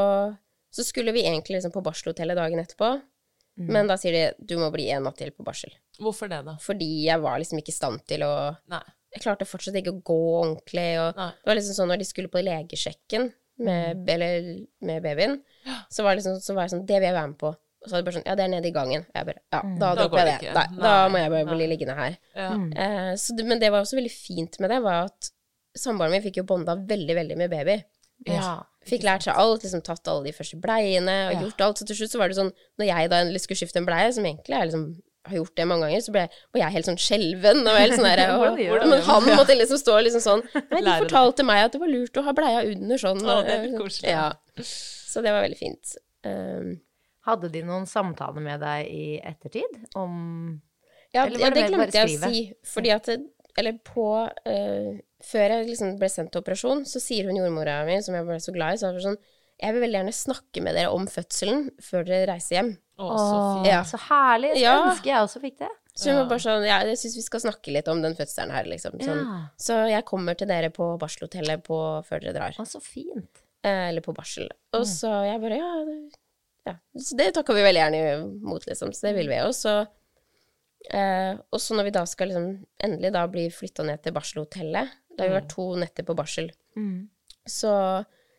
[0.74, 3.00] så skulle vi egentlig liksom på barselhotellet dagen etterpå,
[3.60, 3.66] Mm.
[3.74, 5.72] men da sier de du må bli en natt til på barsel.
[6.00, 6.54] Hvorfor det, da?
[6.62, 8.30] Fordi jeg var liksom ikke i stand til å
[8.70, 8.78] Nei.
[9.12, 10.86] Jeg klarte fortsatt ikke å gå ordentlig.
[11.02, 11.26] Og Nei.
[11.34, 13.26] det var liksom sånn når de skulle på legesjekken
[13.66, 14.46] med, eller,
[14.86, 15.34] med babyen,
[15.90, 17.50] så var, det liksom, så var jeg sånn Det vil jeg være med på.
[17.80, 19.06] Og så var det bare sånn Ja, det er nede i gangen.
[19.14, 19.98] Jeg bare Ja, da mm.
[20.00, 20.66] dropper jeg det Nei.
[20.82, 21.54] da må jeg bare Nei.
[21.54, 22.16] bli liggende her.
[22.36, 22.50] Ja.
[22.84, 25.30] Eh, så det, men det var også veldig fint med det, var at
[25.78, 27.78] samboeren min fikk jo bonda veldig, veldig med baby.
[28.28, 28.58] Ja.
[28.84, 31.40] Fikk lært seg alt, liksom tatt alle de første bleiene og Ja.
[31.44, 31.78] gjort alt.
[31.80, 34.12] Så til slutt så var det sånn, når jeg da endelig skulle skifte en bleie,
[34.12, 36.22] som egentlig er liksom har gjort det mange ganger, så ble,
[36.52, 37.58] var jeg helt sånn skjelven.
[37.68, 41.44] Og helt sånn der, og, men han måtte liksom stå liksom sånn Nei, de fortalte
[41.44, 43.20] meg at det var lurt å ha bleia under sånn.
[43.24, 44.10] Å, og- det er litt koselig.
[44.12, 44.30] Ja.
[44.64, 45.96] Så det var veldig fint.
[46.24, 46.80] Um,
[47.28, 50.60] Hadde de noen samtaler med deg i ettertid om
[51.12, 52.42] Ja, Eller ja var det det mer glemte bare jeg å si.
[52.64, 53.18] Fordi at det,
[53.60, 54.92] Eller på uh,
[55.26, 58.38] Før jeg liksom ble sendt til operasjon, så sier hun jordmora mi, som jeg ble
[58.40, 59.18] så glad i, så var sånn
[59.60, 62.70] Jeg vil veldig gjerne snakke med dere om fødselen før dere reiser hjem.
[63.00, 63.66] Å, så fint.
[63.68, 63.82] Ja.
[63.84, 64.54] så herlig.
[64.56, 64.74] Så Ja.
[64.88, 65.68] ønsker jeg også fikk det.
[66.00, 68.52] Så hun var bare sånn Ja, jeg syns vi skal snakke litt om den fødselen
[68.54, 68.96] her, liksom.
[69.04, 69.20] Sånn.
[69.26, 69.36] Ja.
[69.60, 71.76] Så jeg kommer til dere på barselhotellet på,
[72.08, 72.56] før dere drar.
[72.56, 73.42] Å, så fint.
[73.60, 74.48] Eh, eller på barsel.
[74.72, 75.98] Og så jeg bare Ja, det,
[76.68, 76.76] ja.
[77.00, 78.92] Så det takker vi veldig gjerne imot, liksom.
[78.92, 79.38] Så det vil vi.
[79.46, 79.78] Og så
[80.92, 82.50] eh, Og så når vi da skal liksom
[82.84, 86.50] endelig da bli flytta ned til barselhotellet Da har vi vært to netter på barsel.
[87.48, 87.72] Så,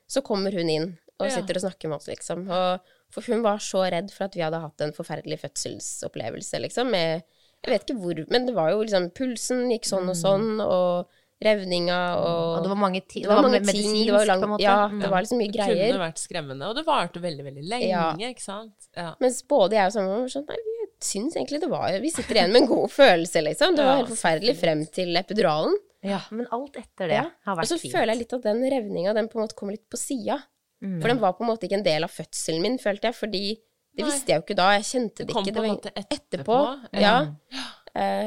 [0.07, 0.91] så kommer hun inn
[1.22, 2.47] og sitter og snakker med oss, liksom.
[2.49, 6.89] Og, for hun var så redd for at vi hadde hatt en forferdelig fødselsopplevelse, liksom.
[6.93, 7.26] Med,
[7.61, 11.11] jeg vet ikke hvor Men det var jo liksom Pulsen gikk sånn og sånn, og
[11.44, 14.06] revninga og Og det var mange, ti det var mange ting.
[14.06, 14.62] Det var lang, på en måte.
[14.62, 15.02] ja, Mm.
[15.02, 15.92] det var liksom mye Det greier.
[15.92, 18.14] kunne vært skremmende, og det varte veldig, veldig lenge, Ja.
[18.16, 18.74] ikke sant?
[18.96, 19.16] Ja.
[19.20, 22.36] Mens både jeg og samboeren var sånn Nei, vi syns egentlig det var Vi sitter
[22.36, 23.76] igjen med en god følelse, liksom.
[23.76, 25.74] Det var Ja, helt forferdelig frem til epiduralen.
[26.04, 27.30] Ja, men alt etter det Ja.
[27.46, 27.94] har Og så fint.
[27.94, 30.44] føler jeg litt at den revninga, den på en måte kom litt på sida.
[30.84, 31.02] Mm.
[31.02, 33.58] For den var på en måte ikke en del av fødselen min, følte jeg, fordi
[33.96, 34.12] det Nei.
[34.12, 34.72] visste jeg jo ikke da.
[34.78, 35.54] Jeg kjente det, Det kom ikke.
[35.54, 36.78] på Det en var måte etterpå.
[36.92, 37.02] etterpå.
[37.02, 37.28] Ja.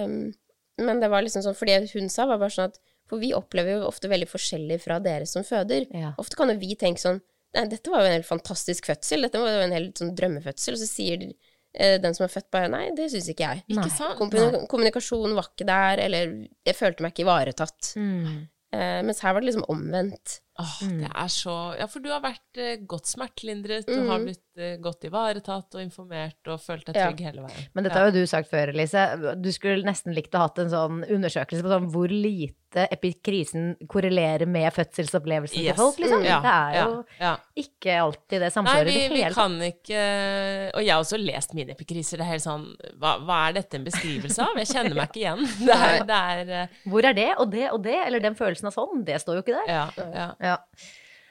[0.05, 0.35] Um,
[0.79, 2.79] men det var liksom sånn, for det hun sa, var bare sånn at
[3.11, 5.89] For vi opplever jo ofte veldig forskjellig fra dere som føder.
[5.93, 6.15] Ja.
[6.21, 7.23] Ofte kan jo vi tenke sånn
[7.55, 9.29] Nei, dette var jo en helt fantastisk fødsel.
[9.29, 10.75] Dette var jo en helt sånn drømmefødsel.
[10.75, 13.63] Og så sier eh, den som er født, bare Nei, det syns ikke jeg.
[13.69, 13.77] Nei.
[13.77, 14.17] Ikke sant?
[14.19, 16.33] Kommuni kommunikasjonen var ikke der, eller
[16.67, 17.93] jeg følte meg ikke ivaretatt.
[17.95, 18.41] Mm.
[18.75, 20.41] Eh, mens her var det liksom omvendt.
[20.57, 20.99] Åh, Mm.
[21.03, 24.09] det er så Ja, for du har vært eh, godt smertelindret, du Mm.
[24.09, 27.09] har blitt eh, godt ivaretatt og informert og følt deg Ja.
[27.11, 27.69] trygg hele veien.
[27.75, 28.05] Men dette ja.
[28.05, 29.35] har jo du sagt før, Elise.
[29.43, 32.55] Du skulle nesten likt å ha hatt en sånn undersøkelse på sånn hvor lite
[32.91, 35.75] epikrisen korrelerer med fødselsopplevelsen Yes.
[35.75, 36.25] til folk, liksom.
[36.25, 37.37] Ja, Det er jo ja, ja.
[37.57, 41.19] ikke alltid det Nei, samsvarer vi, i det vi kan ikke Og jeg har også
[41.25, 42.19] lest mine epikriser.
[42.19, 42.65] Det er helt sånn
[42.99, 44.55] hva, hva er dette en beskrivelse av?
[44.57, 45.45] Jeg kjenner meg ikke igjen.
[45.67, 48.67] Det er, det er eh, Hvor er det, og det, og det, eller den følelsen
[48.71, 49.05] av sånn?
[49.05, 49.75] Det står jo ikke der.
[50.15, 50.35] Ja.
[50.45, 50.59] Ja.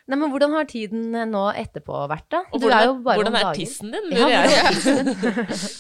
[0.04, 2.42] Nei, men hvordan har tiden nå etterpå vært, da?
[2.52, 4.10] Og Du hvordan, er jo bare hvordan er tissen din?
[4.20, 5.12] Ja, hvordan er tissen?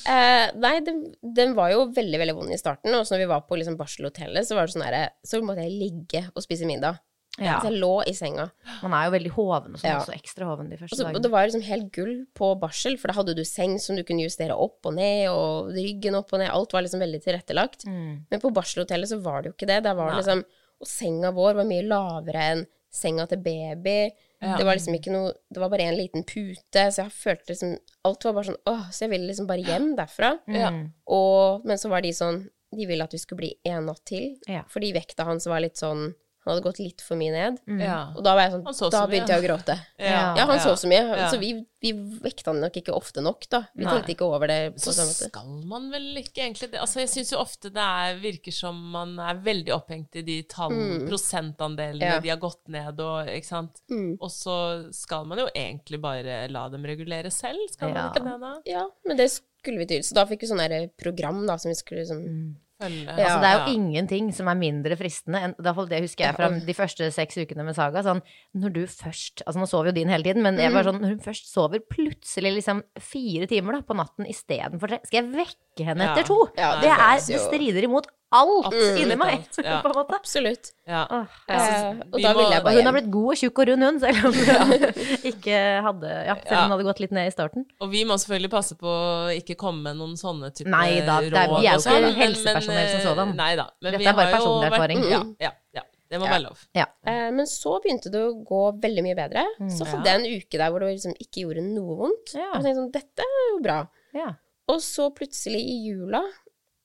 [0.07, 1.01] uh, nei, den,
[1.35, 2.95] den var jo veldig, veldig vond i starten.
[2.95, 5.65] Og så når vi var på liksom barselhotellet, så var det sånn der, Så måtte
[5.65, 7.01] jeg ligge og spise middag.
[7.35, 7.57] Ja.
[7.59, 8.45] Så jeg lå i senga.
[8.85, 9.97] Man er jo veldig hoven, og sånn Ja.
[9.99, 11.17] også ekstra hoven de første dagene.
[11.17, 14.03] og det var liksom helt gull på barsel, for da hadde du seng som du
[14.07, 16.51] kunne justere opp og ned, og ryggen opp og ned.
[16.53, 17.83] Alt var liksom veldig tilrettelagt.
[17.89, 18.23] Mm.
[18.29, 19.81] Men på barselhotellet så var det jo ikke det.
[19.83, 20.45] Der var det liksom
[20.83, 22.63] Og senga vår var mye lavere enn
[22.93, 23.97] senga til baby.
[24.43, 24.57] Ja.
[24.59, 27.77] Det var liksom ikke noe Det var bare en liten pute, så jeg følte liksom
[28.03, 30.33] Alt var bare sånn Åh, så jeg ville liksom bare hjem derfra.
[30.51, 30.71] Ja.
[31.15, 32.41] Og, men så var de sånn
[32.75, 34.33] De ville at vi skulle bli en natt til,
[34.73, 36.11] fordi vekta hans var litt sånn
[36.45, 37.59] Han hadde gått litt for mye ned.
[37.79, 38.11] Ja.
[38.17, 39.77] Og da var jeg sånn så Da begynte jeg å gråte.
[40.03, 40.35] Ja.
[40.35, 41.29] Ja, han så så mye, Ja.
[41.31, 43.61] så vi, vi vekta han nok ikke ofte nok, da.
[43.75, 43.93] Vi Nei.
[43.93, 46.79] tenkte ikke over det på Så skal man vel ikke egentlig det.
[46.83, 50.41] Altså, jeg syns jo ofte det er, virker som man er veldig opphengt i de
[50.43, 51.07] tall, Mm.
[51.07, 52.19] prosentandelene Ja.
[52.19, 53.79] de har gått ned og Ikke sant.
[53.89, 54.17] Mm.
[54.19, 57.93] Og så skal man jo egentlig bare la dem regulere selv, skal Ja.
[57.93, 58.53] man ikke det da?
[58.65, 60.01] Ja, men det skulle vi til.
[60.03, 62.55] Så da fikk vi sånn program da, som vi skulle liksom Mm.
[62.83, 63.05] Følge.
[63.07, 63.15] Ja.
[63.23, 66.75] Altså, det er jo ingenting som er mindre fristende enn Det husker jeg fra de
[66.77, 68.03] første seks ukene med Saga.
[68.05, 68.21] Sånn,
[68.59, 70.75] når du først Altså, nå sover jo din hele tiden, men jeg Mm.
[70.75, 74.99] var sånn, når hun først sover plutselig liksom fire timer da, på natten istedenfor tre,
[75.05, 76.37] skal jeg vekke henne etter to?
[76.57, 78.07] Ja, det, er, det strider imot
[78.39, 79.77] alt Absolutt inni meg, alt, ja.
[79.83, 80.17] på en måte.
[80.17, 80.71] Absolutt.
[80.87, 81.03] Ja.
[81.09, 81.89] Åh, Eh, ja.
[82.11, 83.99] og da må- ville jeg bare hun har blitt god og tjukk og rund, hun,
[84.03, 87.65] selv om hun ikke hadde Ja, selv om hun hadde gått litt ned i starten.
[87.79, 91.19] Og vi må selvfølgelig passe på å ikke komme med noen sånne type Nei da,
[91.21, 91.33] råd.
[91.33, 93.29] er- råd vi er jo sånn, ikke helsepersonell som sådan.
[93.33, 93.67] eh, Nei da.
[93.81, 95.03] Men Dette vi er bare har jo personlig vært- erfaring.
[95.09, 95.35] Ja, Mm.
[95.39, 95.81] ja, ja.
[96.13, 96.31] Det må Ja.
[96.35, 96.59] være lov.
[96.77, 96.85] Ja.
[97.07, 99.43] Eh, men så begynte det å gå veldig mye bedre.
[99.71, 102.35] Så hadde jeg en uke der hvor det liksom ikke gjorde noe vondt.
[102.35, 102.51] Ja.
[102.53, 103.87] Og tenkte sånn, dette er jo bra.
[104.13, 104.27] Ja.
[104.69, 106.21] Og så plutselig i jula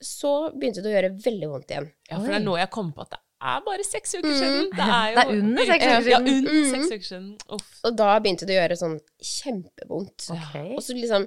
[0.03, 1.89] så begynte det å gjøre veldig vondt igjen.
[2.11, 4.39] Ja, for det er nå jeg kom på at det er bare seks uker Mm.
[4.39, 4.69] siden.
[4.75, 6.11] Det er jo Det er under seks uker siden.
[6.11, 6.71] Ja, under Mm.
[6.75, 7.29] seks uker siden.
[7.57, 7.81] Uff.
[7.85, 10.31] Og da begynte det å gjøre sånn kjempevondt.
[10.35, 10.71] Okay.
[10.77, 11.27] Og så liksom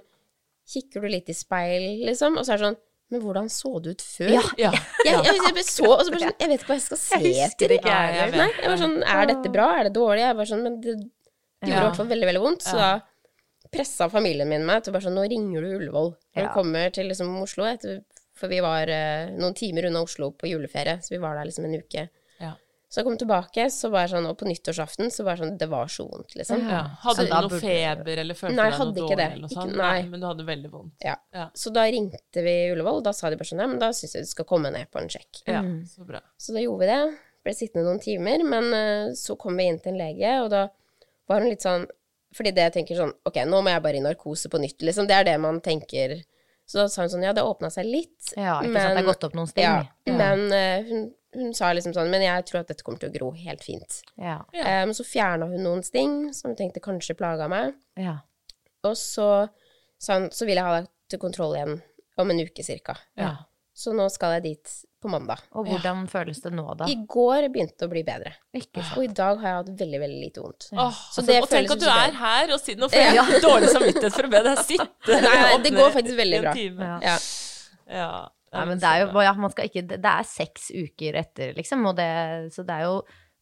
[0.71, 2.79] kikker du litt i speil, liksom, og så er det sånn
[3.11, 4.29] Men hvordan så det ut før?
[4.31, 4.41] Ja.
[4.57, 4.69] Ja.
[5.03, 7.17] Jeg, jeg, jeg, så, og så bare sånn Jeg vet ikke hva jeg skal se
[7.19, 7.73] Jeg etter.
[7.75, 9.65] ikke, jeg Nei, jeg jeg var sånn Er dette bra?
[9.79, 10.21] Er det dårlig?
[10.23, 12.63] Jeg var sånn Men det gjorde i hvert fall veldig, veldig vondt.
[12.63, 13.01] Så da
[13.71, 16.15] pressa familien min meg til bare sånn Nå ringer du Ullevål.
[16.37, 17.99] Når du kommer til liksom Oslo etter,
[18.41, 21.67] For vi var eh, noen timer unna Oslo på juleferie, så vi var der liksom
[21.69, 22.07] en uke.
[22.41, 22.55] Ja.
[22.91, 25.53] Så jeg kom tilbake, så var jeg sånn Og på nyttårsaften så var det sånn
[25.61, 26.65] Det var så vondt, liksom.
[26.67, 26.81] Ja.
[27.05, 29.15] Hadde du da noe feber, eller følte Nei, deg noe dårlig?
[29.21, 29.27] det.
[29.31, 30.01] Eller noe Ikke- nei.
[30.01, 30.09] nei.
[30.09, 31.05] Men du hadde veldig vondt.
[31.07, 31.13] Ja.
[31.31, 31.45] Ja.
[31.55, 34.23] Så da ringte vi Ullevål, da sa de bare sånn Ja, men da syns jeg
[34.27, 35.43] du skal komme ned på en sjekk.
[35.47, 35.85] Ja, Mm.
[35.87, 36.19] så bra.
[36.37, 37.17] Så da gjorde vi det.
[37.45, 40.67] Ble sittende noen timer, men eh, så kom vi inn til en lege, og da
[41.29, 41.87] var hun litt sånn
[42.33, 45.07] Fordi det jeg tenker sånn Ok, nå må jeg bare i narkose på nytt, liksom.
[45.07, 46.23] Det er det man tenker.
[46.71, 48.29] Så da sa hun sånn Ja, det åpna seg litt.
[48.37, 49.65] Ja, ikke sant, det har gått opp noen sting.
[49.65, 50.13] Ja, Ja.
[50.21, 51.01] men uh, hun,
[51.35, 53.97] hun sa liksom sånn Men jeg tror at dette kommer til å gro helt fint.
[54.15, 54.37] Ja.
[54.55, 57.73] Eh, men så fjerna hun noen sting som hun tenkte kanskje plaga meg.
[57.99, 58.19] ja.
[58.87, 59.27] Og så
[60.01, 61.75] sa hun Så vil jeg ha deg til kontroll igjen
[62.17, 62.95] om en uke cirka.
[63.19, 63.35] Ja.
[63.75, 64.71] Så nå skal jeg dit
[65.01, 65.39] på mandag.
[65.57, 66.85] Og hvordan føles det nå, da?
[66.91, 68.33] I går begynte det å bli bedre.
[68.53, 68.97] Ikke sant.
[68.97, 70.67] Og i dag har jeg hatt veldig, veldig lite vondt.
[70.73, 73.15] Åh, Så altså, det og tenk at du er her og siden Nå får jeg
[73.17, 73.25] Ja.
[73.47, 75.17] dårlig samvittighet for å be deg sitte.
[75.25, 76.53] Nei, det går faktisk veldig bra.
[76.55, 76.99] Ja.
[77.01, 77.17] Ja.
[77.91, 78.11] Ja.
[78.53, 81.85] Nei, men det er jo ja, man skal ikke, det er seks uker etter, liksom,
[81.87, 82.07] og det,
[82.51, 82.97] så det er jo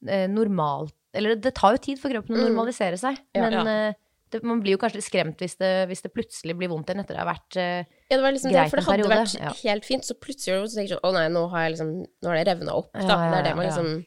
[0.07, 2.51] eh, normalt Eller det tar jo tid for kroppen å Mm.
[2.51, 3.41] normalisere seg, Ja.
[3.41, 3.63] men Ja.
[3.89, 3.93] eh,
[4.31, 7.15] det, man blir jo kanskje skremt hvis det, hvis det plutselig blir vondt igjen etter
[7.17, 9.53] det har vært uh, Ja, det var liksom Greit det, for det hadde vært ja.
[9.63, 11.73] helt fint, så plutselig gjør det så tenker jeg sånn, å nei, nå har jeg
[11.75, 11.91] liksom,
[12.23, 12.99] nå har det revna opp, da.
[13.03, 13.71] Ja, ja, det er det man ja.
[13.73, 14.05] liksom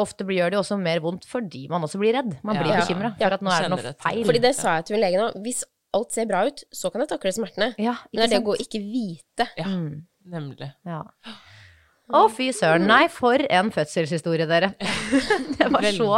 [0.00, 2.38] Ofte blir- gjør det også mer vondt fordi man også blir redd.
[2.42, 2.80] Man blir Ja.
[2.80, 3.28] bekymra Ja.
[3.28, 4.24] for at nå er det noe feil.
[4.24, 7.02] Fordi det sa jeg til en legen òg, hvis alt ser bra ut, så kan
[7.04, 7.74] jeg takle smertene.
[7.78, 8.46] ja, Men det er det sant?
[8.46, 9.46] å gå ikke vite.
[9.60, 10.06] Ja, Mm.
[10.26, 10.72] nemlig.
[10.86, 11.02] Ja.
[12.12, 12.84] Å, fy søren.
[12.88, 14.74] Nei, for en fødselshistorie, dere.
[15.56, 16.10] Det var så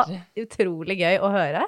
[0.42, 1.66] utrolig gøy å høre.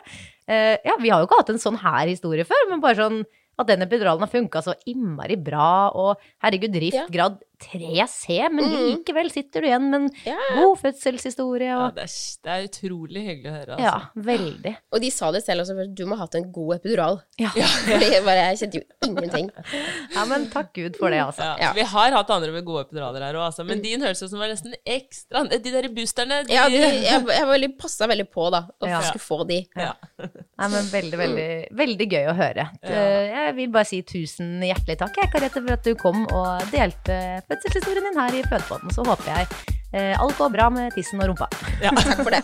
[0.48, 3.20] Eh, ja, vi har jo ikke hatt en sånn her historie før, men bare sånn
[3.58, 8.74] at den epiduralen har funka så innmari bra, og herregud, driftgrad 3C, men Mm.
[8.92, 10.58] likevel sitter du igjen med en yeah.
[10.60, 12.12] god fødselshistorie, Ja, det, er,
[12.44, 13.76] det er utrolig hyggelig å høre.
[13.76, 13.84] Altså.
[13.84, 14.72] ja, veldig.
[14.94, 17.20] Og de sa det selv også, for du må ha hatt en god epidural.
[17.40, 17.50] Ja.
[17.58, 19.50] Jeg bare, jeg kjente jo ingenting.
[20.16, 21.42] ja, men takk Gud for det, altså.
[21.44, 21.72] Ja, Ja.
[21.76, 23.64] Vi har hatt andre med gode epiduraler her òg, altså.
[23.66, 27.02] men din høres ut som var nesten ekstra De der boosterne de, Ja, de, jeg,
[27.04, 29.00] jeg veldig, passa veldig på, da, at Ja.
[29.08, 29.60] skulle få de.
[29.76, 29.92] Ja.
[30.18, 31.48] Nei, men veldig, veldig,
[31.78, 32.68] veldig gøy å høre.
[32.82, 36.64] Det- Jeg vil bare si tusen hjertelig takk, jeg, Karete, for at du kom og
[36.72, 37.18] delte
[37.48, 38.90] fødselshistorien din her i Fødepodden.
[38.94, 39.46] Så håper jeg
[39.94, 41.48] eh, alt går bra med tissen og rumpa.
[41.82, 42.42] Ja, Takk for det.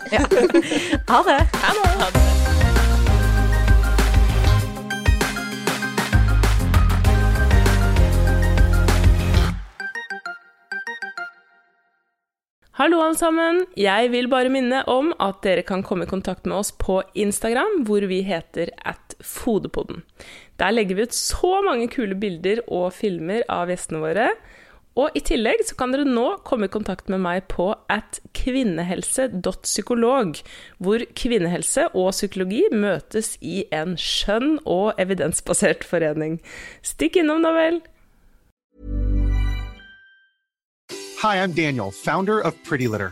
[1.09, 1.39] Ha det!
[1.65, 2.25] Ha det.
[12.75, 13.61] Hallo alle sammen!
[13.79, 17.85] Jeg vil bare minne om at dere kan komme i kontakt med oss på Instagram,
[17.87, 20.01] hvor vi heter at Fodepodden.
[20.59, 24.27] Der legger vi ut så mange kule bilder og filmer av gjestene våre.
[24.95, 30.39] Og i tillegg så kan dere nå komme i kontakt med meg på at kvinnehelse.psykolog,
[30.79, 36.39] hvor kvinnehelse og psykologi møtes i en skjønn og evidensbasert forening.
[36.79, 37.81] Stikk innom, da vel!
[41.19, 43.11] Hi, I'm Daniel, founder of Pretty Litter.